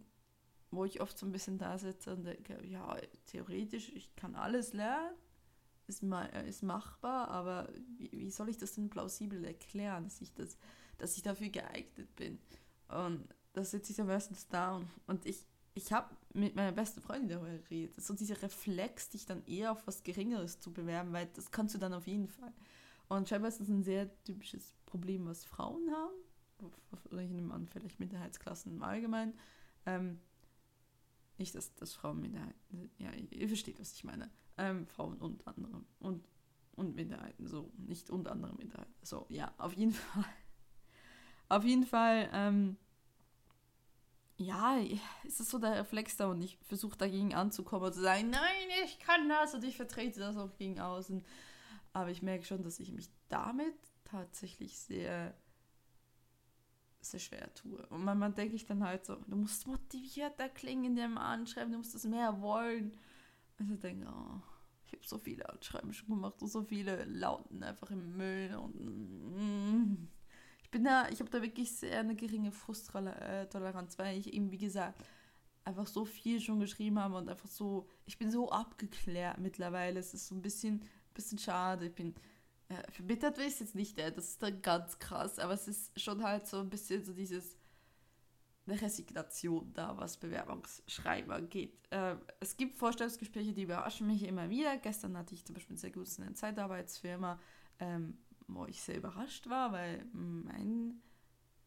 [0.74, 4.72] wo ich oft so ein bisschen da sitze und denke, ja, theoretisch, ich kann alles
[4.72, 5.14] lernen,
[5.87, 10.32] ist, äh, ist machbar, aber wie, wie soll ich das denn plausibel erklären, dass ich,
[10.34, 10.56] das,
[10.98, 12.38] dass ich dafür geeignet bin?
[12.88, 17.00] Und da sitze ich dann meistens da und, und ich, ich habe mit meiner besten
[17.00, 18.00] Freundin darüber geredet.
[18.00, 21.78] So dieser Reflex, dich dann eher auf was Geringeres zu bewerben, weil das kannst du
[21.78, 22.52] dann auf jeden Fall.
[23.08, 26.14] Und scheinbar ist das ein sehr typisches Problem, was Frauen haben.
[27.10, 29.34] Oder ich nehme an, vielleicht Minderheitsklassen im Allgemeinen.
[29.87, 30.20] Ähm,
[31.44, 34.30] nicht, dass, dass Frauen Minderheiten, ja, ihr versteht, was ich meine.
[34.57, 35.85] Ähm, Frauen und andere.
[35.98, 36.26] Und,
[36.72, 37.70] und Minderheiten, so.
[37.76, 38.94] Nicht und andere Minderheiten.
[39.02, 40.24] So, ja, auf jeden Fall.
[41.50, 42.78] Auf jeden Fall, ähm,
[44.38, 44.78] ja,
[45.24, 48.68] ist es so der Reflex da und ich versuche dagegen anzukommen und zu sagen, nein,
[48.85, 51.22] ich kann das und ich vertrete das auch gegen außen.
[51.92, 55.37] Aber ich merke schon, dass ich mich damit tatsächlich sehr,
[57.05, 57.85] sehr schwer tue.
[57.87, 61.79] Und manchmal denke ich dann halt so, du musst motivierter klingen in dem Anschreiben, du
[61.79, 62.97] musst das mehr wollen.
[63.59, 64.40] Und ich denke, oh,
[64.87, 68.75] ich habe so viele Anschreiben schon gemacht und so viele Lauten einfach im Müll und
[68.81, 70.09] mm,
[70.75, 75.01] bin da, ich habe da wirklich sehr eine geringe Frusttoleranz, weil ich eben, wie gesagt,
[75.64, 80.01] einfach so viel schon geschrieben habe und einfach so, ich bin so abgeklärt mittlerweile.
[80.01, 80.83] Es ist so ein bisschen,
[81.14, 81.87] bisschen schade.
[81.87, 82.14] Ich bin,
[82.90, 86.00] verbittert will ich es jetzt nicht, äh, das ist dann ganz krass, aber es ist
[86.00, 87.57] schon halt so ein bisschen so dieses,
[88.66, 91.79] eine Resignation da, was Bewerbungsschreiben angeht.
[91.90, 94.77] Äh, es gibt Vorstellungsgespräche, die überraschen mich immer wieder.
[94.79, 97.38] Gestern hatte ich zum Beispiel sehr gutes in einer Zeitarbeitsfirma,
[97.79, 101.03] ähm, wo ich sehr überrascht war, weil mein,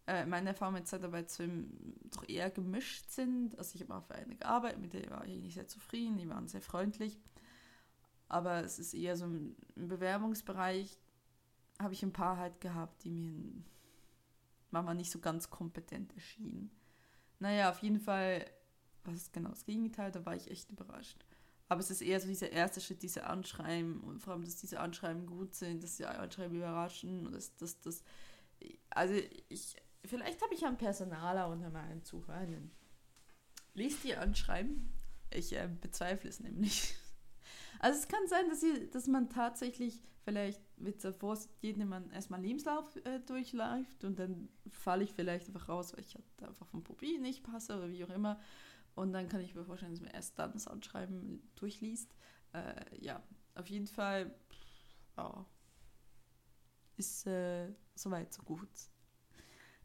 [0.07, 3.57] äh, meine Erfahrungen mit Zeitarbeitsfilmen doch eher gemischt sind.
[3.59, 6.47] Also ich habe auf eine gearbeitet, mit der war ich nicht sehr zufrieden, die waren
[6.47, 7.19] sehr freundlich.
[8.29, 10.99] Aber es ist eher so im, Bewerbungsbereich,
[11.79, 13.63] habe ich ein paar halt gehabt, die mir
[14.71, 16.71] manchmal nicht so ganz kompetent erschienen.
[17.39, 18.45] Naja, auf jeden Fall,
[19.03, 21.23] was ist genau das Gegenteil, da war ich echt überrascht.
[21.69, 24.79] Aber es ist eher so dieser erste Schritt, diese Anschreiben und vor allem, dass diese
[24.79, 28.03] Anschreiben gut sind, dass die Anschreiben überraschen und dass das, das,
[28.89, 29.13] also
[29.49, 32.71] ich, vielleicht habe ich ja einen Personaler unter meinen Zuhörern.
[33.73, 34.91] Liest die Anschreiben?
[35.29, 36.95] Ich äh, bezweifle es nämlich.
[37.79, 42.09] Also es kann sein, dass, sie, dass man tatsächlich vielleicht mit der Vorsicht jedem man
[42.11, 46.67] erstmal Lebenslauf äh, durchläuft und dann falle ich vielleicht einfach raus, weil ich halt einfach
[46.67, 48.39] vom Profil nicht passe oder wie auch immer.
[48.95, 52.13] Und dann kann ich mir vorstellen, dass man erst dann das Anschreiben durchliest.
[52.53, 53.21] Äh, ja,
[53.55, 54.33] auf jeden Fall
[55.15, 55.45] ja,
[56.97, 58.69] ist äh, soweit so gut.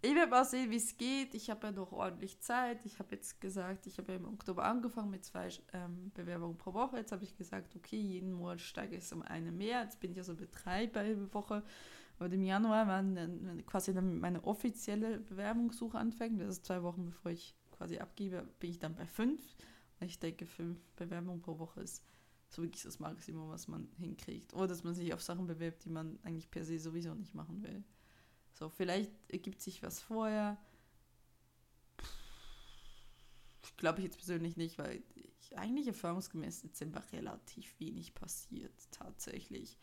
[0.04, 1.32] Ich werde mal sehen, wie es geht.
[1.32, 2.84] Ich habe ja noch ordentlich Zeit.
[2.84, 6.74] Ich habe jetzt gesagt, ich habe ja im Oktober angefangen mit zwei ähm, Bewerbungen pro
[6.74, 6.96] Woche.
[6.96, 9.84] Jetzt habe ich gesagt, okay, jeden Monat steige ich um eine mehr.
[9.84, 11.62] Jetzt bin ich ja so Betreiber jede Woche.
[12.18, 17.54] Aber im Januar, wenn quasi meine offizielle Bewerbungssuche anfängt, das ist zwei Wochen bevor ich
[17.70, 19.40] quasi abgebe, bin ich dann bei fünf.
[20.00, 22.04] Und ich denke, fünf Bewerbungen pro Woche ist
[22.48, 24.52] so wirklich das Maximum, was man hinkriegt.
[24.52, 27.62] Oder dass man sich auf Sachen bewirbt, die man eigentlich per se sowieso nicht machen
[27.62, 27.84] will.
[28.52, 30.58] So, vielleicht ergibt sich was vorher.
[33.76, 39.76] Glaube ich jetzt persönlich nicht, weil ich, eigentlich erfahrungsgemäß Dezember relativ wenig passiert, tatsächlich.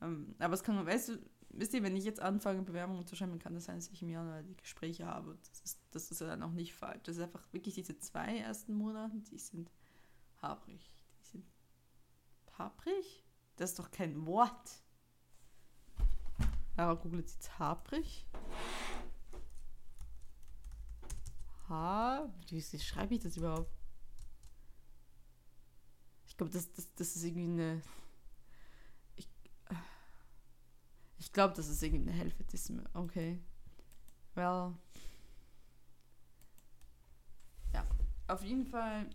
[0.00, 1.18] Ähm, aber es kann, weißt du,
[1.50, 4.10] wisst ihr, wenn ich jetzt anfange, Bewerbungen zu schreiben, kann das sein, dass ich im
[4.10, 5.36] Januar die Gespräche habe.
[5.48, 7.02] Das ist, das ist ja dann auch nicht falsch.
[7.04, 9.70] Das ist einfach wirklich diese zwei ersten Monate, die sind
[10.42, 10.92] habrig.
[11.20, 11.46] Die sind
[12.58, 13.24] habrig?
[13.56, 14.83] Das ist doch kein Wort.
[16.76, 18.26] Aber googelt jetzt habrig.
[21.68, 23.70] Ha, wie schreibe ich das überhaupt?
[26.26, 27.82] Ich glaube, das, das, das ist irgendwie eine.
[29.14, 29.28] Ich,
[31.18, 32.84] ich glaube, das ist irgendwie eine Helvetisme.
[32.92, 33.40] Okay.
[34.34, 34.74] Well.
[37.72, 37.86] Ja,
[38.26, 39.08] auf jeden Fall.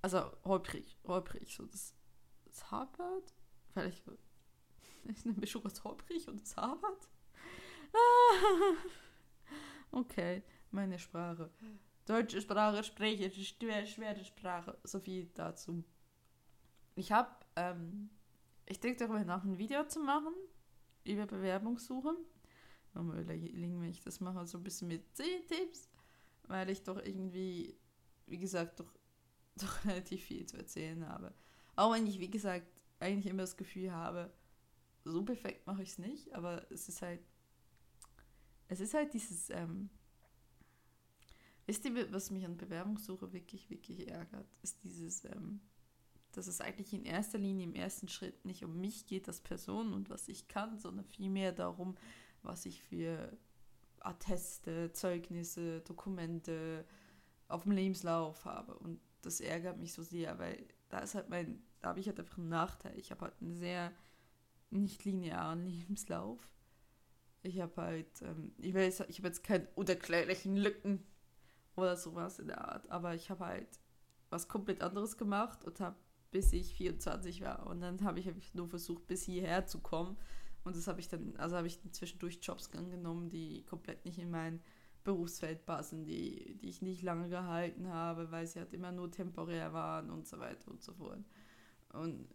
[0.00, 1.92] Also holprig, holprig, so das,
[2.44, 3.34] das Harvard.
[3.72, 4.04] Vielleicht
[5.08, 7.08] ist eine Mischung aus holprig und das Harvard.
[9.92, 10.42] okay
[10.74, 11.50] meine Sprache.
[12.04, 14.76] Deutsche Sprache spreche, schwer, schwere Sprache.
[14.82, 15.82] So viel dazu.
[16.96, 18.10] Ich habe, ähm,
[18.66, 20.34] ich denke darüber nach, ein Video zu machen
[21.04, 22.14] über Bewerbungssuche.
[22.92, 25.90] Mal überlegen, wenn ich das mache, so ein bisschen mit 10 Tipps,
[26.44, 27.76] weil ich doch irgendwie,
[28.26, 28.92] wie gesagt, doch,
[29.56, 31.34] doch relativ viel zu erzählen habe.
[31.74, 32.68] Auch wenn ich, wie gesagt,
[33.00, 34.32] eigentlich immer das Gefühl habe,
[35.04, 37.20] so perfekt mache ich es nicht, aber es ist halt,
[38.68, 39.90] es ist halt dieses, ähm,
[41.66, 44.46] Wisst ihr, was mich an Bewerbungssuche wirklich, wirklich ärgert?
[44.62, 45.60] Ist dieses, ähm,
[46.32, 49.94] dass es eigentlich in erster Linie im ersten Schritt nicht um mich geht als Person
[49.94, 51.96] und was ich kann, sondern vielmehr darum,
[52.42, 53.34] was ich für
[54.00, 56.84] Atteste, Zeugnisse, Dokumente
[57.48, 58.74] auf dem Lebenslauf habe.
[58.78, 62.20] Und das ärgert mich so sehr, weil da ist halt mein, da habe ich halt
[62.20, 62.98] einfach einen Nachteil.
[62.98, 63.90] Ich habe halt einen sehr
[64.74, 66.48] nicht linearen Lebenslauf.
[67.42, 71.04] Ich habe halt, ähm, ich, weiß, ich habe jetzt keine unerklärlichen Lücken
[71.76, 72.90] oder sowas in der Art.
[72.90, 73.80] Aber ich habe halt
[74.30, 75.96] was komplett anderes gemacht und habe
[76.34, 77.64] bis ich 24 war.
[77.68, 80.16] Und dann habe ich nur versucht, bis hierher zu kommen.
[80.64, 84.32] Und das habe ich dann, also habe ich zwischendurch Jobs angenommen, die komplett nicht in
[84.32, 84.60] mein
[85.04, 89.72] Berufsfeld passen, die, die ich nicht lange gehalten habe, weil sie halt immer nur temporär
[89.72, 91.22] waren und so weiter und so fort.
[91.92, 92.26] Und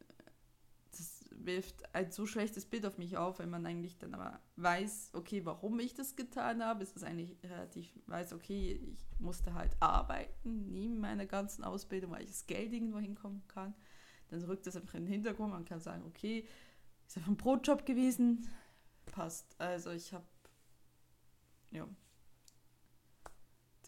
[1.32, 5.46] wirft ein so schlechtes Bild auf mich auf, wenn man eigentlich dann aber weiß, okay,
[5.46, 10.72] warum ich das getan habe, ist es eigentlich relativ, weiß, okay, ich musste halt arbeiten,
[10.72, 13.74] neben meiner ganzen Ausbildung, weil ich das Geld irgendwo hinkommen kann.
[14.30, 16.48] Dann rückt das einfach in den Hintergrund, man kann sagen, okay,
[17.08, 18.48] ist einfach ein Brotjob gewesen,
[19.06, 19.56] passt.
[19.60, 20.26] Also ich habe,
[21.72, 21.88] ja,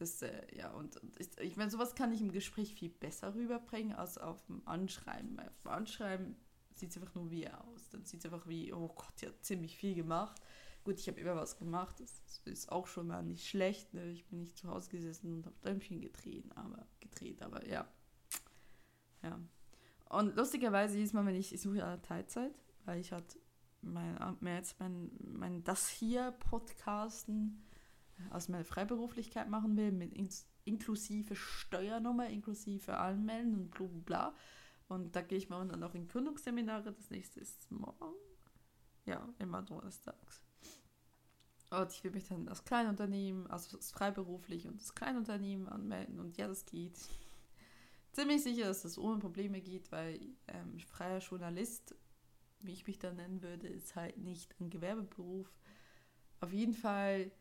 [0.01, 3.35] das, äh, ja, und, und ich, ich meine, sowas kann ich im Gespräch viel besser
[3.35, 5.39] rüberbringen als auf dem Anschreiben.
[5.39, 6.35] Auf dem Anschreiben
[6.81, 7.89] sieht es einfach nur wie aus.
[7.89, 10.41] Dann sieht es einfach wie, oh Gott, die hat ziemlich viel gemacht.
[10.83, 13.93] Gut, ich habe immer was gemacht, das ist auch schon mal nicht schlecht.
[13.93, 14.09] Ne?
[14.09, 17.87] Ich bin nicht zu Hause gesessen und habe Däumchen gedreht, aber gedreht, aber ja.
[19.21, 19.39] Ja.
[20.09, 22.53] Und lustigerweise diesmal, wenn ich, ich suche ja Teilzeit,
[22.85, 23.37] weil ich hatte
[23.81, 27.63] mein, mehr jetzt mein, mein das hier Podcasten
[28.31, 30.29] aus meiner Freiberuflichkeit machen will, mit in,
[30.65, 34.35] inklusive Steuernummer, inklusive Anmelden und bla bla bla.
[34.91, 36.91] Und da gehe ich momentan noch in Gründungsseminare.
[36.91, 38.13] Das nächste ist morgen.
[39.05, 40.41] Ja, immer donnerstags.
[41.69, 46.19] Und ich will mich dann als Kleinunternehmen, also als freiberuflich und als Kleinunternehmen anmelden.
[46.19, 46.99] Und ja, das geht.
[48.11, 51.95] Ziemlich sicher, dass das ohne Probleme geht, weil ähm, freier Journalist,
[52.59, 55.49] wie ich mich da nennen würde, ist halt nicht ein Gewerbeberuf.
[56.41, 57.31] Auf jeden Fall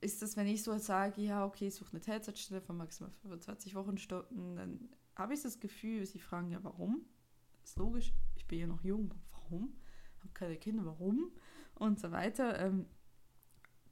[0.00, 3.74] ist das, wenn ich so sage, ja, okay, ich suche eine Teilzeitstelle von maximal 25
[3.74, 7.04] Wochenstunden, dann habe ich das Gefühl, sie fragen ja, warum?
[7.62, 9.74] Ist logisch, ich bin ja noch jung, warum?
[10.20, 11.30] Habe keine Kinder, warum?
[11.74, 12.58] Und so weiter.
[12.58, 12.86] Ähm,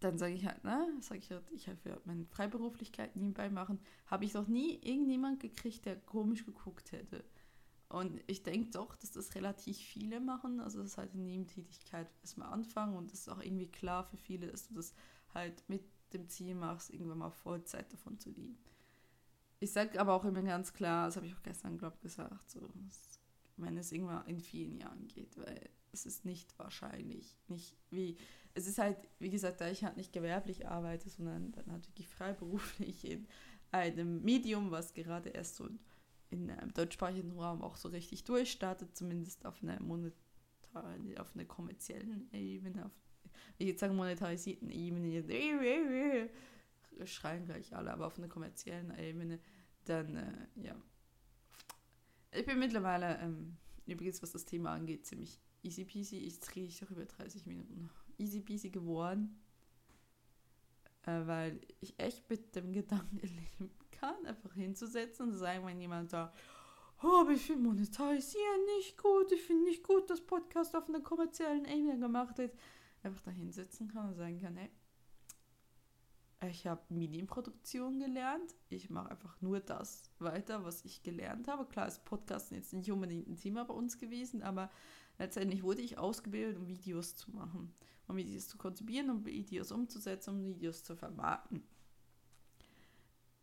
[0.01, 4.25] dann sage ich halt, ne, sage ich halt, ich habe meine Freiberuflichkeit nebenbei machen, habe
[4.25, 7.23] ich noch nie irgendjemand gekriegt, der komisch geguckt hätte.
[7.91, 10.61] Und ich denke doch, dass das relativ viele machen.
[10.61, 14.17] Also das ist halt eine Nebentätigkeit erstmal anfangen und es ist auch irgendwie klar für
[14.17, 14.95] viele, dass du das
[15.35, 18.59] halt mit dem Ziel machst, irgendwann mal Vollzeit davon zu leben.
[19.63, 22.51] Ich sage aber auch immer ganz klar, das habe ich auch gestern, glaube ich, gesagt,
[22.51, 22.71] so,
[23.59, 28.17] wenn es irgendwann in vielen Jahren geht, weil es ist nicht wahrscheinlich, nicht wie,
[28.55, 32.09] es ist halt, wie gesagt, da ich halt nicht gewerblich arbeite, sondern dann halt wirklich
[32.09, 33.27] freiberuflich in
[33.71, 35.69] einem Medium, was gerade erst so
[36.31, 42.33] in einem deutschsprachigen Raum auch so richtig durchstartet, zumindest auf einer monetaren, auf einer kommerziellen
[42.33, 42.93] Ebene, auf,
[43.59, 45.09] ich jetzt sagen monetarisierten Ebene,
[47.07, 49.39] schreien gleich alle, aber auf einer kommerziellen Ebene,
[49.85, 50.77] dann, äh, ja.
[52.33, 56.19] Ich bin mittlerweile, ähm, übrigens, was das Thema angeht, ziemlich easy peasy.
[56.19, 57.91] Ich drehe ich doch über 30 Minuten.
[58.19, 59.41] Easy peasy geworden.
[61.07, 65.81] Äh, weil ich echt mit dem Gedanken leben kann, einfach hinzusetzen und zu sagen, wenn
[65.81, 66.33] jemand da,
[67.03, 71.65] oh, ich finde Monetarisieren nicht gut, ich finde nicht gut, dass Podcast auf einer kommerziellen
[71.65, 72.55] Ebene gemacht wird,
[73.03, 74.71] einfach da hinsetzen kann und sagen kann, hey,
[76.49, 78.55] ich habe Medienproduktion gelernt.
[78.71, 81.67] Ich mache einfach nur das weiter, was ich gelernt habe.
[81.67, 84.71] Klar ist Podcasten jetzt nicht unbedingt ein Thema bei uns gewesen, aber
[85.19, 87.75] letztendlich wurde ich ausgebildet, um Videos zu machen,
[88.09, 91.63] um Videos zu konzipieren, um Videos umzusetzen, um Videos zu vermarkten.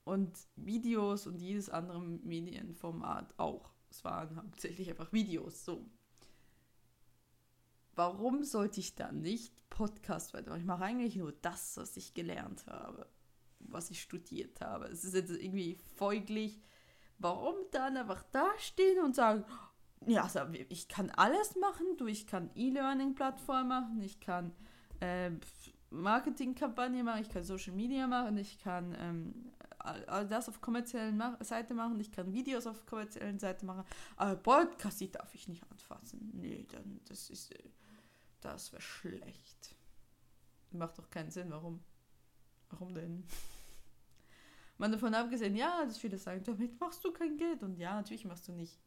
[0.04, 3.74] Und Videos und jedes andere Medienformat auch.
[3.90, 5.86] Es waren hauptsächlich einfach Videos, so.
[7.98, 10.62] Warum sollte ich dann nicht Podcast weitermachen?
[10.62, 13.08] Ich mache eigentlich nur das, was ich gelernt habe,
[13.58, 14.86] was ich studiert habe.
[14.86, 16.62] Es ist jetzt irgendwie folglich.
[17.18, 19.44] Warum dann einfach dastehen und sagen,
[20.06, 24.54] ja, also ich kann alles machen, du, ich kann E-Learning-Plattform machen, ich kann
[25.00, 25.32] äh,
[25.90, 29.34] Marketingkampagne machen, ich kann Social Media machen, ich kann ähm,
[29.80, 33.86] all, das auf kommerziellen Seite machen, ich kann Videos auf kommerziellen Seite machen,
[34.18, 36.30] aber Podcast, die darf ich nicht anfassen.
[36.36, 37.64] Nee, dann, das ist, äh,
[38.42, 39.76] das wäre schlecht.
[40.72, 41.84] Macht doch keinen Sinn, warum?
[42.70, 43.24] Warum denn?
[44.78, 47.64] Man davon abgesehen, ja, dass viele sagen, damit machst du kein Geld.
[47.64, 48.78] Und ja, natürlich machst du nicht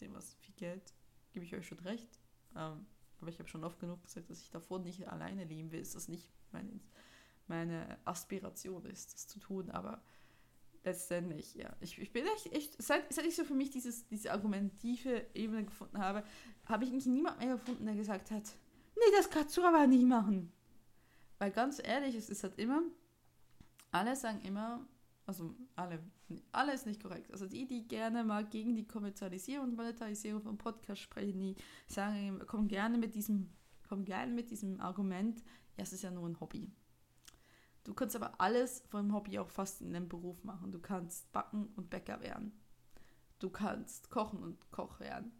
[0.00, 0.94] dem was viel Geld,
[1.32, 2.20] gebe ich euch schon recht.
[2.54, 2.86] Ähm,
[3.20, 5.80] aber ich habe schon oft genug gesagt, dass ich davor nicht alleine leben will.
[5.80, 6.80] Ist das nicht meine,
[7.46, 9.70] meine Aspiration ist, das zu tun.
[9.70, 10.02] Aber
[10.84, 11.74] letztendlich, ja.
[11.80, 15.64] Ich, ich bin echt, echt seit, seit ich so für mich dieses, diese argumentative Ebene
[15.64, 16.24] gefunden habe,
[16.66, 18.44] habe ich eigentlich niemand mehr gefunden, der gesagt hat,
[18.98, 20.52] nee, das kannst du aber nicht machen.
[21.38, 22.82] Weil ganz ehrlich, es ist halt immer,
[23.90, 24.86] alle sagen immer,
[25.26, 26.02] also alle,
[26.52, 27.30] alle ist nicht korrekt.
[27.32, 31.56] Also die, die gerne mal gegen die Kommerzialisierung und Monetarisierung von Podcasts sprechen, die
[31.86, 33.50] sagen, kommen gerne mit diesem,
[33.88, 35.40] kommen gerne mit diesem Argument,
[35.76, 36.72] ja, es ist ja nur ein Hobby.
[37.84, 40.72] Du kannst aber alles vom Hobby auch fast in einem Beruf machen.
[40.72, 42.52] Du kannst backen und Bäcker werden.
[43.38, 45.32] Du kannst kochen und Koch werden.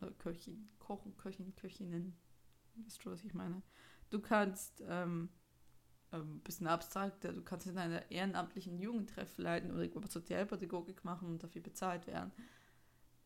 [0.00, 0.68] Oder Köchin.
[0.78, 2.16] Kochen, Köchin, Köchinnen.
[2.84, 3.62] Weißt du, was ich meine?
[4.10, 5.28] Du kannst ähm,
[6.10, 7.32] ein ähm, bisschen abstrakter.
[7.32, 12.32] Du kannst in einer ehrenamtlichen Jugendtreff leiten oder Sozialpädagogik machen und dafür bezahlt werden.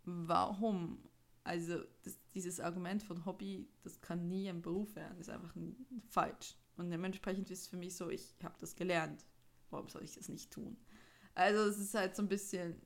[0.05, 0.99] Warum?
[1.45, 5.55] Also das, dieses Argument von Hobby, das kann nie ein Beruf werden, ist einfach
[6.09, 6.57] falsch.
[6.77, 9.27] Und dementsprechend ist es für mich so, ich habe das gelernt.
[9.71, 10.77] Warum soll ich das nicht tun?
[11.35, 12.81] Also es ist halt so ein bisschen,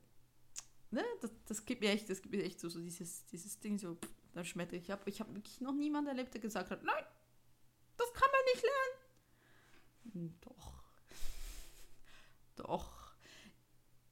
[0.90, 3.78] ne, das, das gibt mir echt, das gibt mir echt so, so dieses, dieses Ding
[3.78, 3.98] so,
[4.36, 4.82] da schmettert.
[4.82, 7.04] Ich habe ich hab wirklich noch niemanden erlebt, der gesagt hat, nein,
[7.96, 9.06] das kann man nicht lernen
[10.40, 10.82] doch.
[12.56, 13.14] Doch.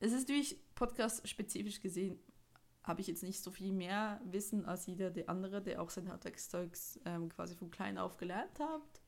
[0.01, 2.19] Es ist durch Podcast spezifisch gesehen,
[2.83, 6.11] habe ich jetzt nicht so viel mehr Wissen als jeder der andere, der auch sein
[6.11, 9.01] Hardtext-Zeugs ähm, quasi von klein auf gelernt hat.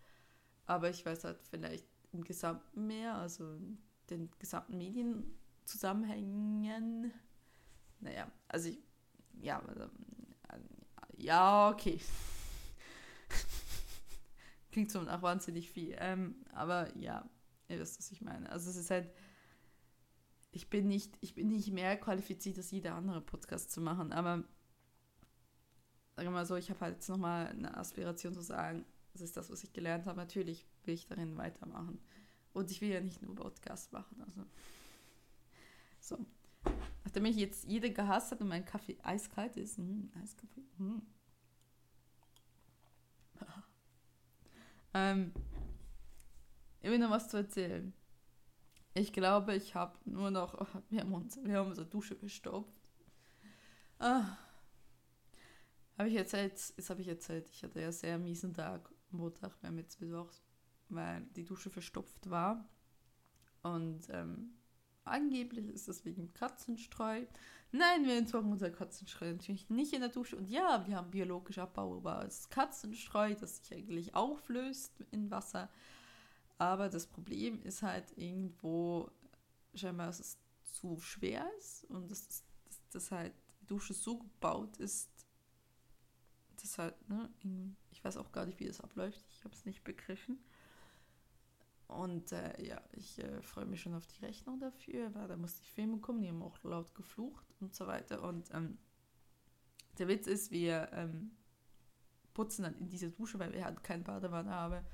[0.64, 3.58] Aber ich weiß halt vielleicht im Gesamten mehr, also
[4.08, 7.12] den gesamten Medienzusammenhängen.
[8.00, 8.78] Naja, also ich,
[9.40, 9.90] ja, also,
[11.16, 12.00] ja, okay.
[14.72, 15.96] Klingt so nach wahnsinnig viel.
[15.98, 17.28] Ähm, aber ja,
[17.68, 18.50] ihr wisst, was ich meine.
[18.50, 19.10] Also es ist halt,
[20.52, 24.44] ich bin nicht, ich bin nicht mehr qualifiziert als jeder andere Podcast zu machen, aber
[26.14, 29.36] sagen wir mal so, ich habe halt jetzt nochmal eine Aspiration zu sagen, das ist
[29.36, 30.18] das, was ich gelernt habe.
[30.18, 32.00] Natürlich will ich darin weitermachen.
[32.52, 34.22] Und ich will ja nicht nur Podcast machen.
[34.22, 34.44] Also
[36.00, 36.26] so.
[37.16, 41.00] Nachdem ich jetzt jede gehasst hat und mein Kaffee eiskalt ist, mh, Eiskaffee, mh.
[44.92, 45.32] Ähm,
[46.82, 47.94] ich will noch was zu erzählen.
[48.92, 50.60] Ich glaube, ich habe nur noch.
[50.60, 52.92] Oh, wir, haben uns, wir haben unsere Dusche gestopft.
[53.98, 54.36] Ah.
[55.96, 59.68] Habe ich erzählt, jetzt habe ich erzählt, ich hatte ja sehr miesen Tag, Montag, wir
[59.70, 60.42] haben jetzt Mittwochs,
[60.90, 62.68] weil die Dusche verstopft war.
[63.62, 64.50] Und ähm,
[65.06, 67.24] angeblich ist das wegen Katzenstreu.
[67.72, 70.36] Nein, wir entsorgen unser Katzenstreu natürlich nicht in der Dusche.
[70.36, 75.68] Und ja, wir haben biologisch abbaubares Katzenstreu, das sich eigentlich auflöst in Wasser.
[76.58, 79.10] Aber das Problem ist halt irgendwo,
[79.74, 82.44] scheinbar, dass es zu schwer ist und dass, dass,
[82.92, 85.10] dass halt die Dusche so gebaut ist,
[86.56, 87.28] dass halt, ne,
[87.90, 90.38] ich weiß auch gar nicht, wie das abläuft, ich habe es nicht begriffen.
[91.88, 95.56] Und äh, ja, ich äh, freue mich schon auf die Rechnung dafür, weil da muss
[95.56, 98.22] die Filme kommen, die haben auch laut geflucht und so weiter.
[98.22, 98.78] Und ähm,
[99.98, 101.30] der Witz ist, wir ähm,
[102.34, 104.84] putzen dann in diese Dusche, weil wir halt keine Badewanne haben.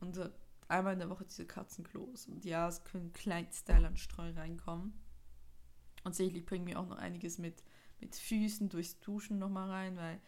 [0.00, 0.30] Und äh,
[0.68, 2.26] einmal in der Woche diese Katzenklos.
[2.28, 4.92] Und ja, es können Kleinstteile an Streu reinkommen.
[6.04, 7.64] Und sicherlich bringen wir auch noch einiges mit,
[8.00, 10.20] mit Füßen durchs Duschen nochmal rein, weil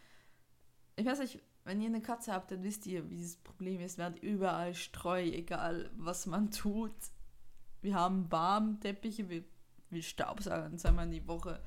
[0.97, 1.41] ich weiß nicht,
[1.71, 3.97] wenn ihr eine Katze habt, dann wisst ihr, wie dieses Problem ist.
[3.97, 6.91] Wir haben überall Streu, egal was man tut.
[7.81, 9.45] Wir haben Barmteppiche, wir,
[9.89, 11.63] wir staubsaugen zweimal in die Woche.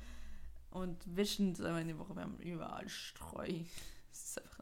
[0.69, 2.15] und wischen zweimal in die Woche.
[2.15, 3.63] Wir haben überall Streu.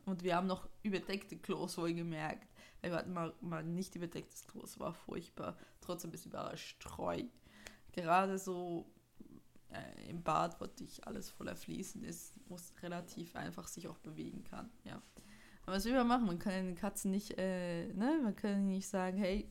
[0.06, 2.48] Und wir haben noch überdeckte Klos, wohlgemerkt.
[2.80, 5.58] Wir hatten mal, mal nicht überdecktes Klo, es war furchtbar.
[5.82, 7.22] Trotzdem ist überall Streu.
[7.92, 8.90] Gerade so
[9.72, 14.46] äh, im Bad, wo dich alles voller Fließen ist, muss relativ einfach sich auch bewegen
[14.46, 14.70] kann.
[14.86, 15.02] Ja.
[15.66, 16.28] Aber was will man machen?
[16.28, 19.50] Man kann den Katzen nicht, äh, ne, man kann nicht sagen, hey,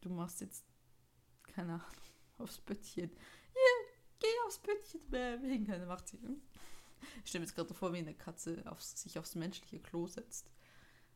[0.00, 0.64] du machst jetzt,
[1.44, 1.86] keine Ahnung,
[2.38, 3.10] aufs Bettchen.
[3.54, 6.18] Ja, geh aufs Bettchen, wegen keine macht sie.
[7.22, 10.48] Ich stelle mir jetzt gerade vor, wie eine Katze auf, sich aufs menschliche Klo setzt.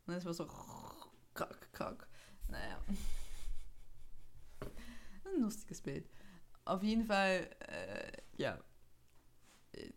[0.06, 0.46] Und dann ist man so,
[1.34, 2.06] kack, kack.
[2.48, 2.78] Naja.
[5.24, 6.08] Ein lustiges Bild.
[6.64, 8.58] Auf jeden Fall, äh, ja,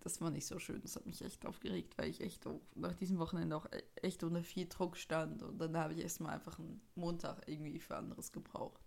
[0.01, 0.81] das war nicht so schön.
[0.81, 4.23] Das hat mich echt aufgeregt, weil ich echt auch nach diesem Wochenende auch e-, echt
[4.23, 5.43] unter viel Druck stand.
[5.43, 8.81] Und dann habe ich erstmal einfach einen Montag irgendwie für anderes gebraucht.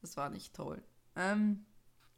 [0.00, 0.82] Das war nicht toll.
[1.16, 1.66] Ähm,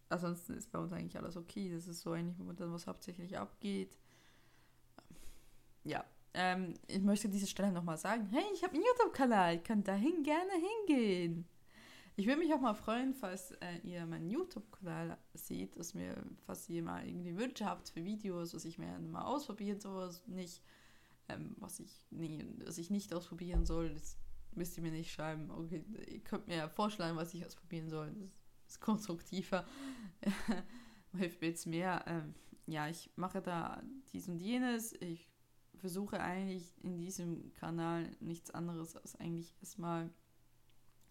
[0.08, 1.70] ansonsten ist bei uns eigentlich alles okay.
[1.72, 3.98] Das ist so eigentlich momentan, was hauptsächlich abgeht.
[5.84, 9.64] Ja, ähm, ich möchte an dieser Stelle nochmal sagen, hey, ich habe einen YouTube-Kanal, ich
[9.64, 10.52] kann dahin gerne
[10.86, 11.46] hingehen.
[12.20, 16.68] Ich würde mich auch mal freuen, falls äh, ihr meinen YouTube-Kanal seht, dass mir, falls
[16.68, 20.62] ihr mal irgendwie Wünsche habt für Videos, was ich mir mal ausprobieren soll, nicht,
[21.30, 24.18] ähm, was, ich, nee, was ich nicht ausprobieren soll, das
[24.54, 25.50] müsst ihr mir nicht schreiben.
[25.50, 28.12] Okay, ihr könnt mir ja vorschlagen, was ich ausprobieren soll.
[28.18, 29.64] Das ist konstruktiver.
[31.16, 32.04] Hilft mir jetzt mehr.
[32.06, 32.34] Ähm,
[32.66, 34.92] ja, ich mache da dies und jenes.
[35.00, 35.26] Ich
[35.78, 40.10] versuche eigentlich in diesem Kanal nichts anderes als eigentlich erstmal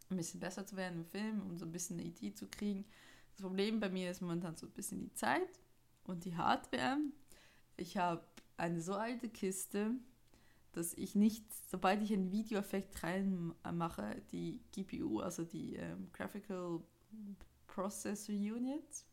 [0.10, 2.86] ein bisschen besser zu werden im Film und so ein bisschen eine Idee zu kriegen.
[3.32, 5.60] Das Problem bei mir ist momentan so ein bisschen die Zeit
[6.04, 6.98] und die Hardware.
[7.78, 8.24] Ich habe
[8.58, 9.92] eine so alte Kiste,
[10.72, 16.82] dass ich nicht, sobald ich einen Videoeffekt reinmache, die GPU, also die ähm, Graphical
[17.68, 19.06] Processor Unit, ist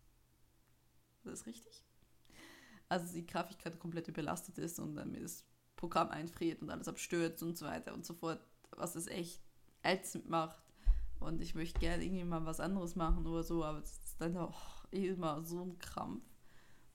[1.25, 1.85] das richtig?
[2.89, 5.45] Also die Grafikkarte komplett überlastet ist und dann mir das
[5.77, 8.41] Programm einfriert und alles abstürzt und so weiter und so fort,
[8.71, 9.41] was es echt
[9.83, 10.66] ätzend macht
[11.21, 14.37] und ich möchte gerne irgendwie mal was anderes machen oder so, aber es ist dann
[14.37, 16.25] auch immer so ein Krampf.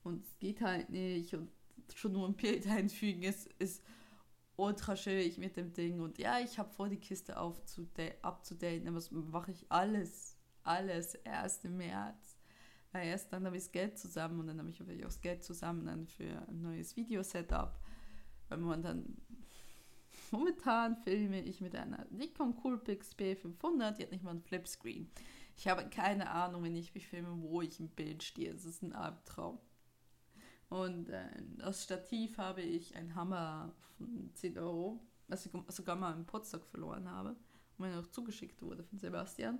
[0.02, 1.50] Und es geht halt nicht und
[1.94, 3.82] schon nur ein Bild einfügen ist, ist
[4.56, 6.00] ultra schwierig mit dem Ding.
[6.00, 11.64] Und ja, ich habe vor, die Kiste abzudaten, aber das mache ich alles, alles erst
[11.64, 12.38] im März.
[12.92, 15.42] Weil erst dann habe ich das Geld zusammen und dann habe ich auch das Geld
[15.42, 17.78] zusammen dann für ein neues Video-Setup.
[18.48, 19.16] Weil man dann
[20.32, 25.10] Momentan filme ich mit einer Nikon Coolpix B500, die hat nicht mal einen Flipscreen.
[25.58, 28.50] Ich habe keine Ahnung, wenn ich mich filme, wo ich im Bild stehe.
[28.50, 29.58] Es ist ein Albtraum.
[30.70, 31.28] Und äh,
[31.60, 36.62] als Stativ habe ich einen Hammer von 10 Euro, was ich sogar mal im Potsdam
[36.62, 37.36] verloren habe
[37.76, 39.58] und mir noch zugeschickt wurde von Sebastian.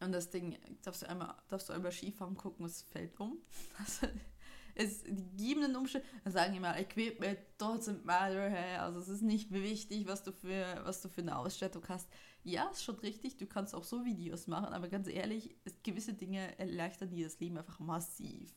[0.00, 3.36] Und das Ding, darfst du einmal, darfst du einmal Skifahren gucken, es fällt um.
[4.74, 9.52] Es, die gegebenen Umstände, dann sagen immer, Equipment doesn't matter, hey, also es ist nicht
[9.52, 12.08] wichtig, was du für, was du für eine Ausstattung hast.
[12.44, 16.58] Ja, ist schon richtig, du kannst auch so Videos machen, aber ganz ehrlich, gewisse Dinge
[16.58, 18.54] erleichtern dir das Leben einfach massiv.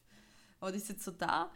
[0.59, 1.51] Und ich sitze so da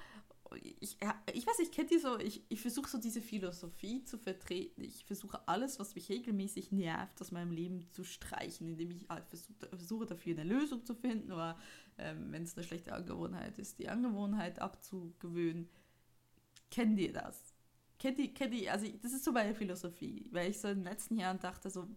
[0.56, 0.98] ich,
[1.34, 4.84] ich weiß, ich kenne die so, ich, ich versuche so diese Philosophie zu vertreten.
[4.84, 9.28] Ich versuche alles, was mich regelmäßig nervt, aus meinem Leben zu streichen, indem ich halt
[9.28, 11.58] versuche, versuche dafür eine Lösung zu finden oder
[11.98, 15.70] ähm, wenn es eine schlechte Angewohnheit ist, die Angewohnheit abzugewöhnen.
[16.72, 17.54] Kennt ihr das?
[17.98, 20.86] Kennt ihr, kennt ihr, also das ist so meine Philosophie, weil ich so in den
[20.86, 21.88] letzten Jahren dachte so,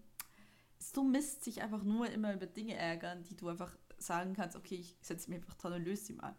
[0.79, 4.57] ist so Mist, sich einfach nur immer über Dinge ärgern, die du einfach sagen kannst,
[4.57, 6.35] okay, ich setze mich einfach dran und löse sie mal.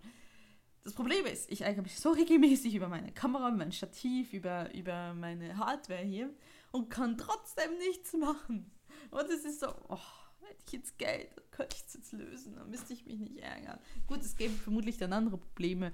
[0.84, 5.14] Das Problem ist, ich ärgere mich so regelmäßig über meine Kamera, mein Stativ, über, über
[5.14, 6.30] meine Hardware hier
[6.72, 8.70] und kann trotzdem nichts machen.
[9.10, 9.98] Und es ist so, oh,
[10.42, 13.80] hätte ich jetzt Geld, könnte ich es jetzt lösen, dann müsste ich mich nicht ärgern.
[14.08, 15.94] Gut, es gäbe vermutlich dann andere Probleme,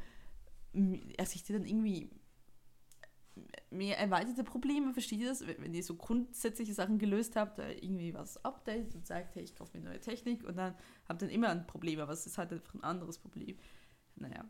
[1.19, 2.09] als ich die dann irgendwie
[3.69, 5.45] mehr erweiterte Probleme, versteht ihr das?
[5.45, 9.77] Wenn ihr so grundsätzliche Sachen gelöst habt, irgendwie was updatet und sagt, hey, ich kaufe
[9.77, 10.75] mir neue Technik und dann
[11.07, 13.57] habt ihr immer ein Problem, aber es ist halt einfach ein anderes Problem.
[14.15, 14.49] Naja,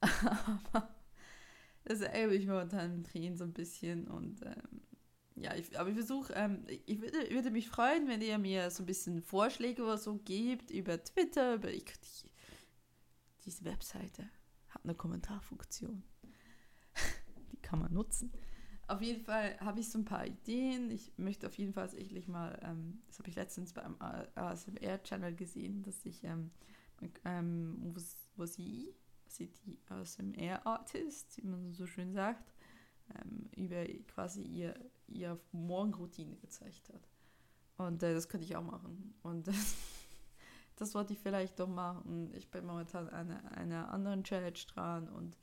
[0.00, 0.94] aber
[1.84, 4.82] das ärgert mich momentan im Tränen so ein bisschen und ähm,
[5.40, 8.82] ja, ich, aber ich versuche, ähm, ich würde, würde mich freuen, wenn ihr mir so
[8.82, 12.30] ein bisschen Vorschläge oder so gebt über Twitter, über ich, die,
[13.44, 14.28] diese Webseite
[14.68, 16.02] hat eine Kommentarfunktion.
[17.52, 18.32] die kann man nutzen.
[18.88, 20.90] Auf jeden Fall habe ich so ein paar Ideen.
[20.90, 23.96] Ich möchte auf jeden Fall tatsächlich mal, ähm, das habe ich letztens beim
[24.34, 26.50] ASMR-Channel gesehen, dass ich, ähm,
[27.24, 27.94] ähm,
[28.34, 28.44] wo,
[29.30, 32.52] sie die ASMR-Artist, wie man so schön sagt,
[33.14, 34.74] ähm, über quasi ihr,
[35.06, 37.08] ihr Morgenroutine gezeigt hat.
[37.76, 39.14] Und äh, das könnte ich auch machen.
[39.22, 39.48] Und
[40.76, 42.32] das wollte ich vielleicht doch machen.
[42.34, 45.36] Ich bin momentan an einer, einer anderen Challenge dran und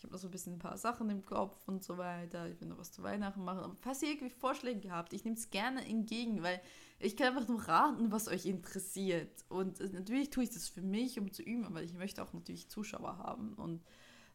[0.00, 2.48] ich habe noch so ein bisschen ein paar Sachen im Kopf und so weiter.
[2.48, 3.60] Ich will noch was zu Weihnachten machen.
[3.60, 6.58] Aber falls ihr irgendwie Vorschläge habt, ich nehme es gerne entgegen, weil
[7.00, 9.44] ich kann einfach nur raten, was euch interessiert.
[9.48, 12.68] Und natürlich tue ich das für mich, um zu üben, aber ich möchte auch natürlich
[12.68, 13.54] Zuschauer haben.
[13.54, 13.82] Und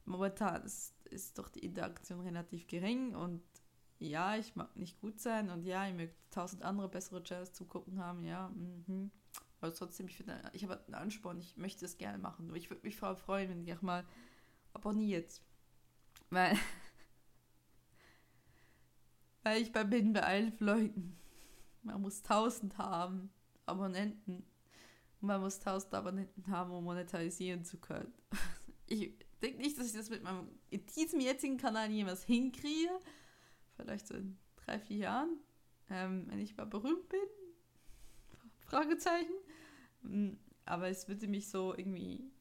[0.03, 3.43] momentan ist, ist doch die Interaktion relativ gering und
[3.99, 7.65] ja, ich mag nicht gut sein und ja, ich möchte tausend andere bessere Channels zu
[7.65, 8.49] gucken haben, ja.
[8.49, 9.11] Mhm.
[9.61, 12.53] Aber trotzdem, ich, ich habe einen Ansporn, ich möchte es gerne machen.
[12.55, 14.05] Ich würde mich voll freuen, wenn ihr auch mal
[14.73, 15.41] abonniert.
[16.29, 16.57] Weil,
[19.43, 21.17] weil ich bin bei elf Leuten.
[21.85, 23.29] Man muss 1000 haben,
[23.65, 24.43] Abonnenten.
[25.21, 28.13] Man muss 1000 Abonnenten haben, um monetarisieren zu können.
[28.87, 32.91] Ich denke nicht, dass ich das mit meinem, in diesem jetzigen Kanal jemals hinkriege.
[33.75, 35.39] Vielleicht so in drei, vier Jahren.
[35.89, 37.19] Ähm, wenn ich mal berühmt bin.
[38.59, 39.33] Fragezeichen.
[40.03, 40.33] Mm,
[40.65, 42.31] aber es würde mich so irgendwie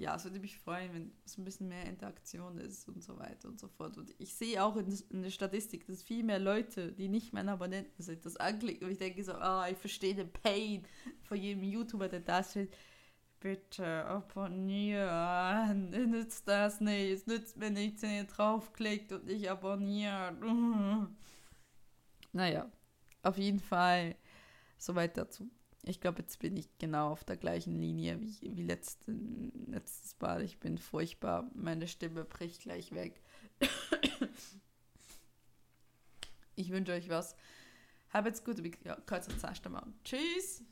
[0.00, 3.48] ja, es würde mich freuen, wenn es ein bisschen mehr Interaktion ist und so weiter
[3.48, 3.98] und so fort.
[3.98, 8.02] Und ich sehe auch in, der Statistik, dass viel mehr Leute, die nicht meine Abonnenten
[8.02, 8.86] sind, das anklicken.
[8.86, 10.86] Und ich denke so, oh, ich verstehe den Pain
[11.22, 12.74] von jedem YouTuber, der da steht.
[13.40, 15.90] Bitte abonnieren.
[16.10, 17.10] Nützt das nicht.
[17.12, 20.34] Es nützt mir nichts, wenn ihr draufklickt und nicht abonniert.
[22.32, 22.72] naja,
[23.22, 24.16] auf jeden Fall
[24.78, 25.50] soweit dazu
[25.82, 30.42] ich glaube, jetzt bin ich genau auf der gleichen Linie wie, wie letzten, letztes Mal.
[30.42, 31.50] Ich bin furchtbar.
[31.54, 33.20] Meine Stimme bricht gleich weg.
[36.54, 37.34] ich wünsche euch was.
[38.12, 38.62] Habt's gut.
[38.84, 39.28] Ja, kurz
[39.64, 39.86] einmal.
[40.04, 40.64] Tschüss.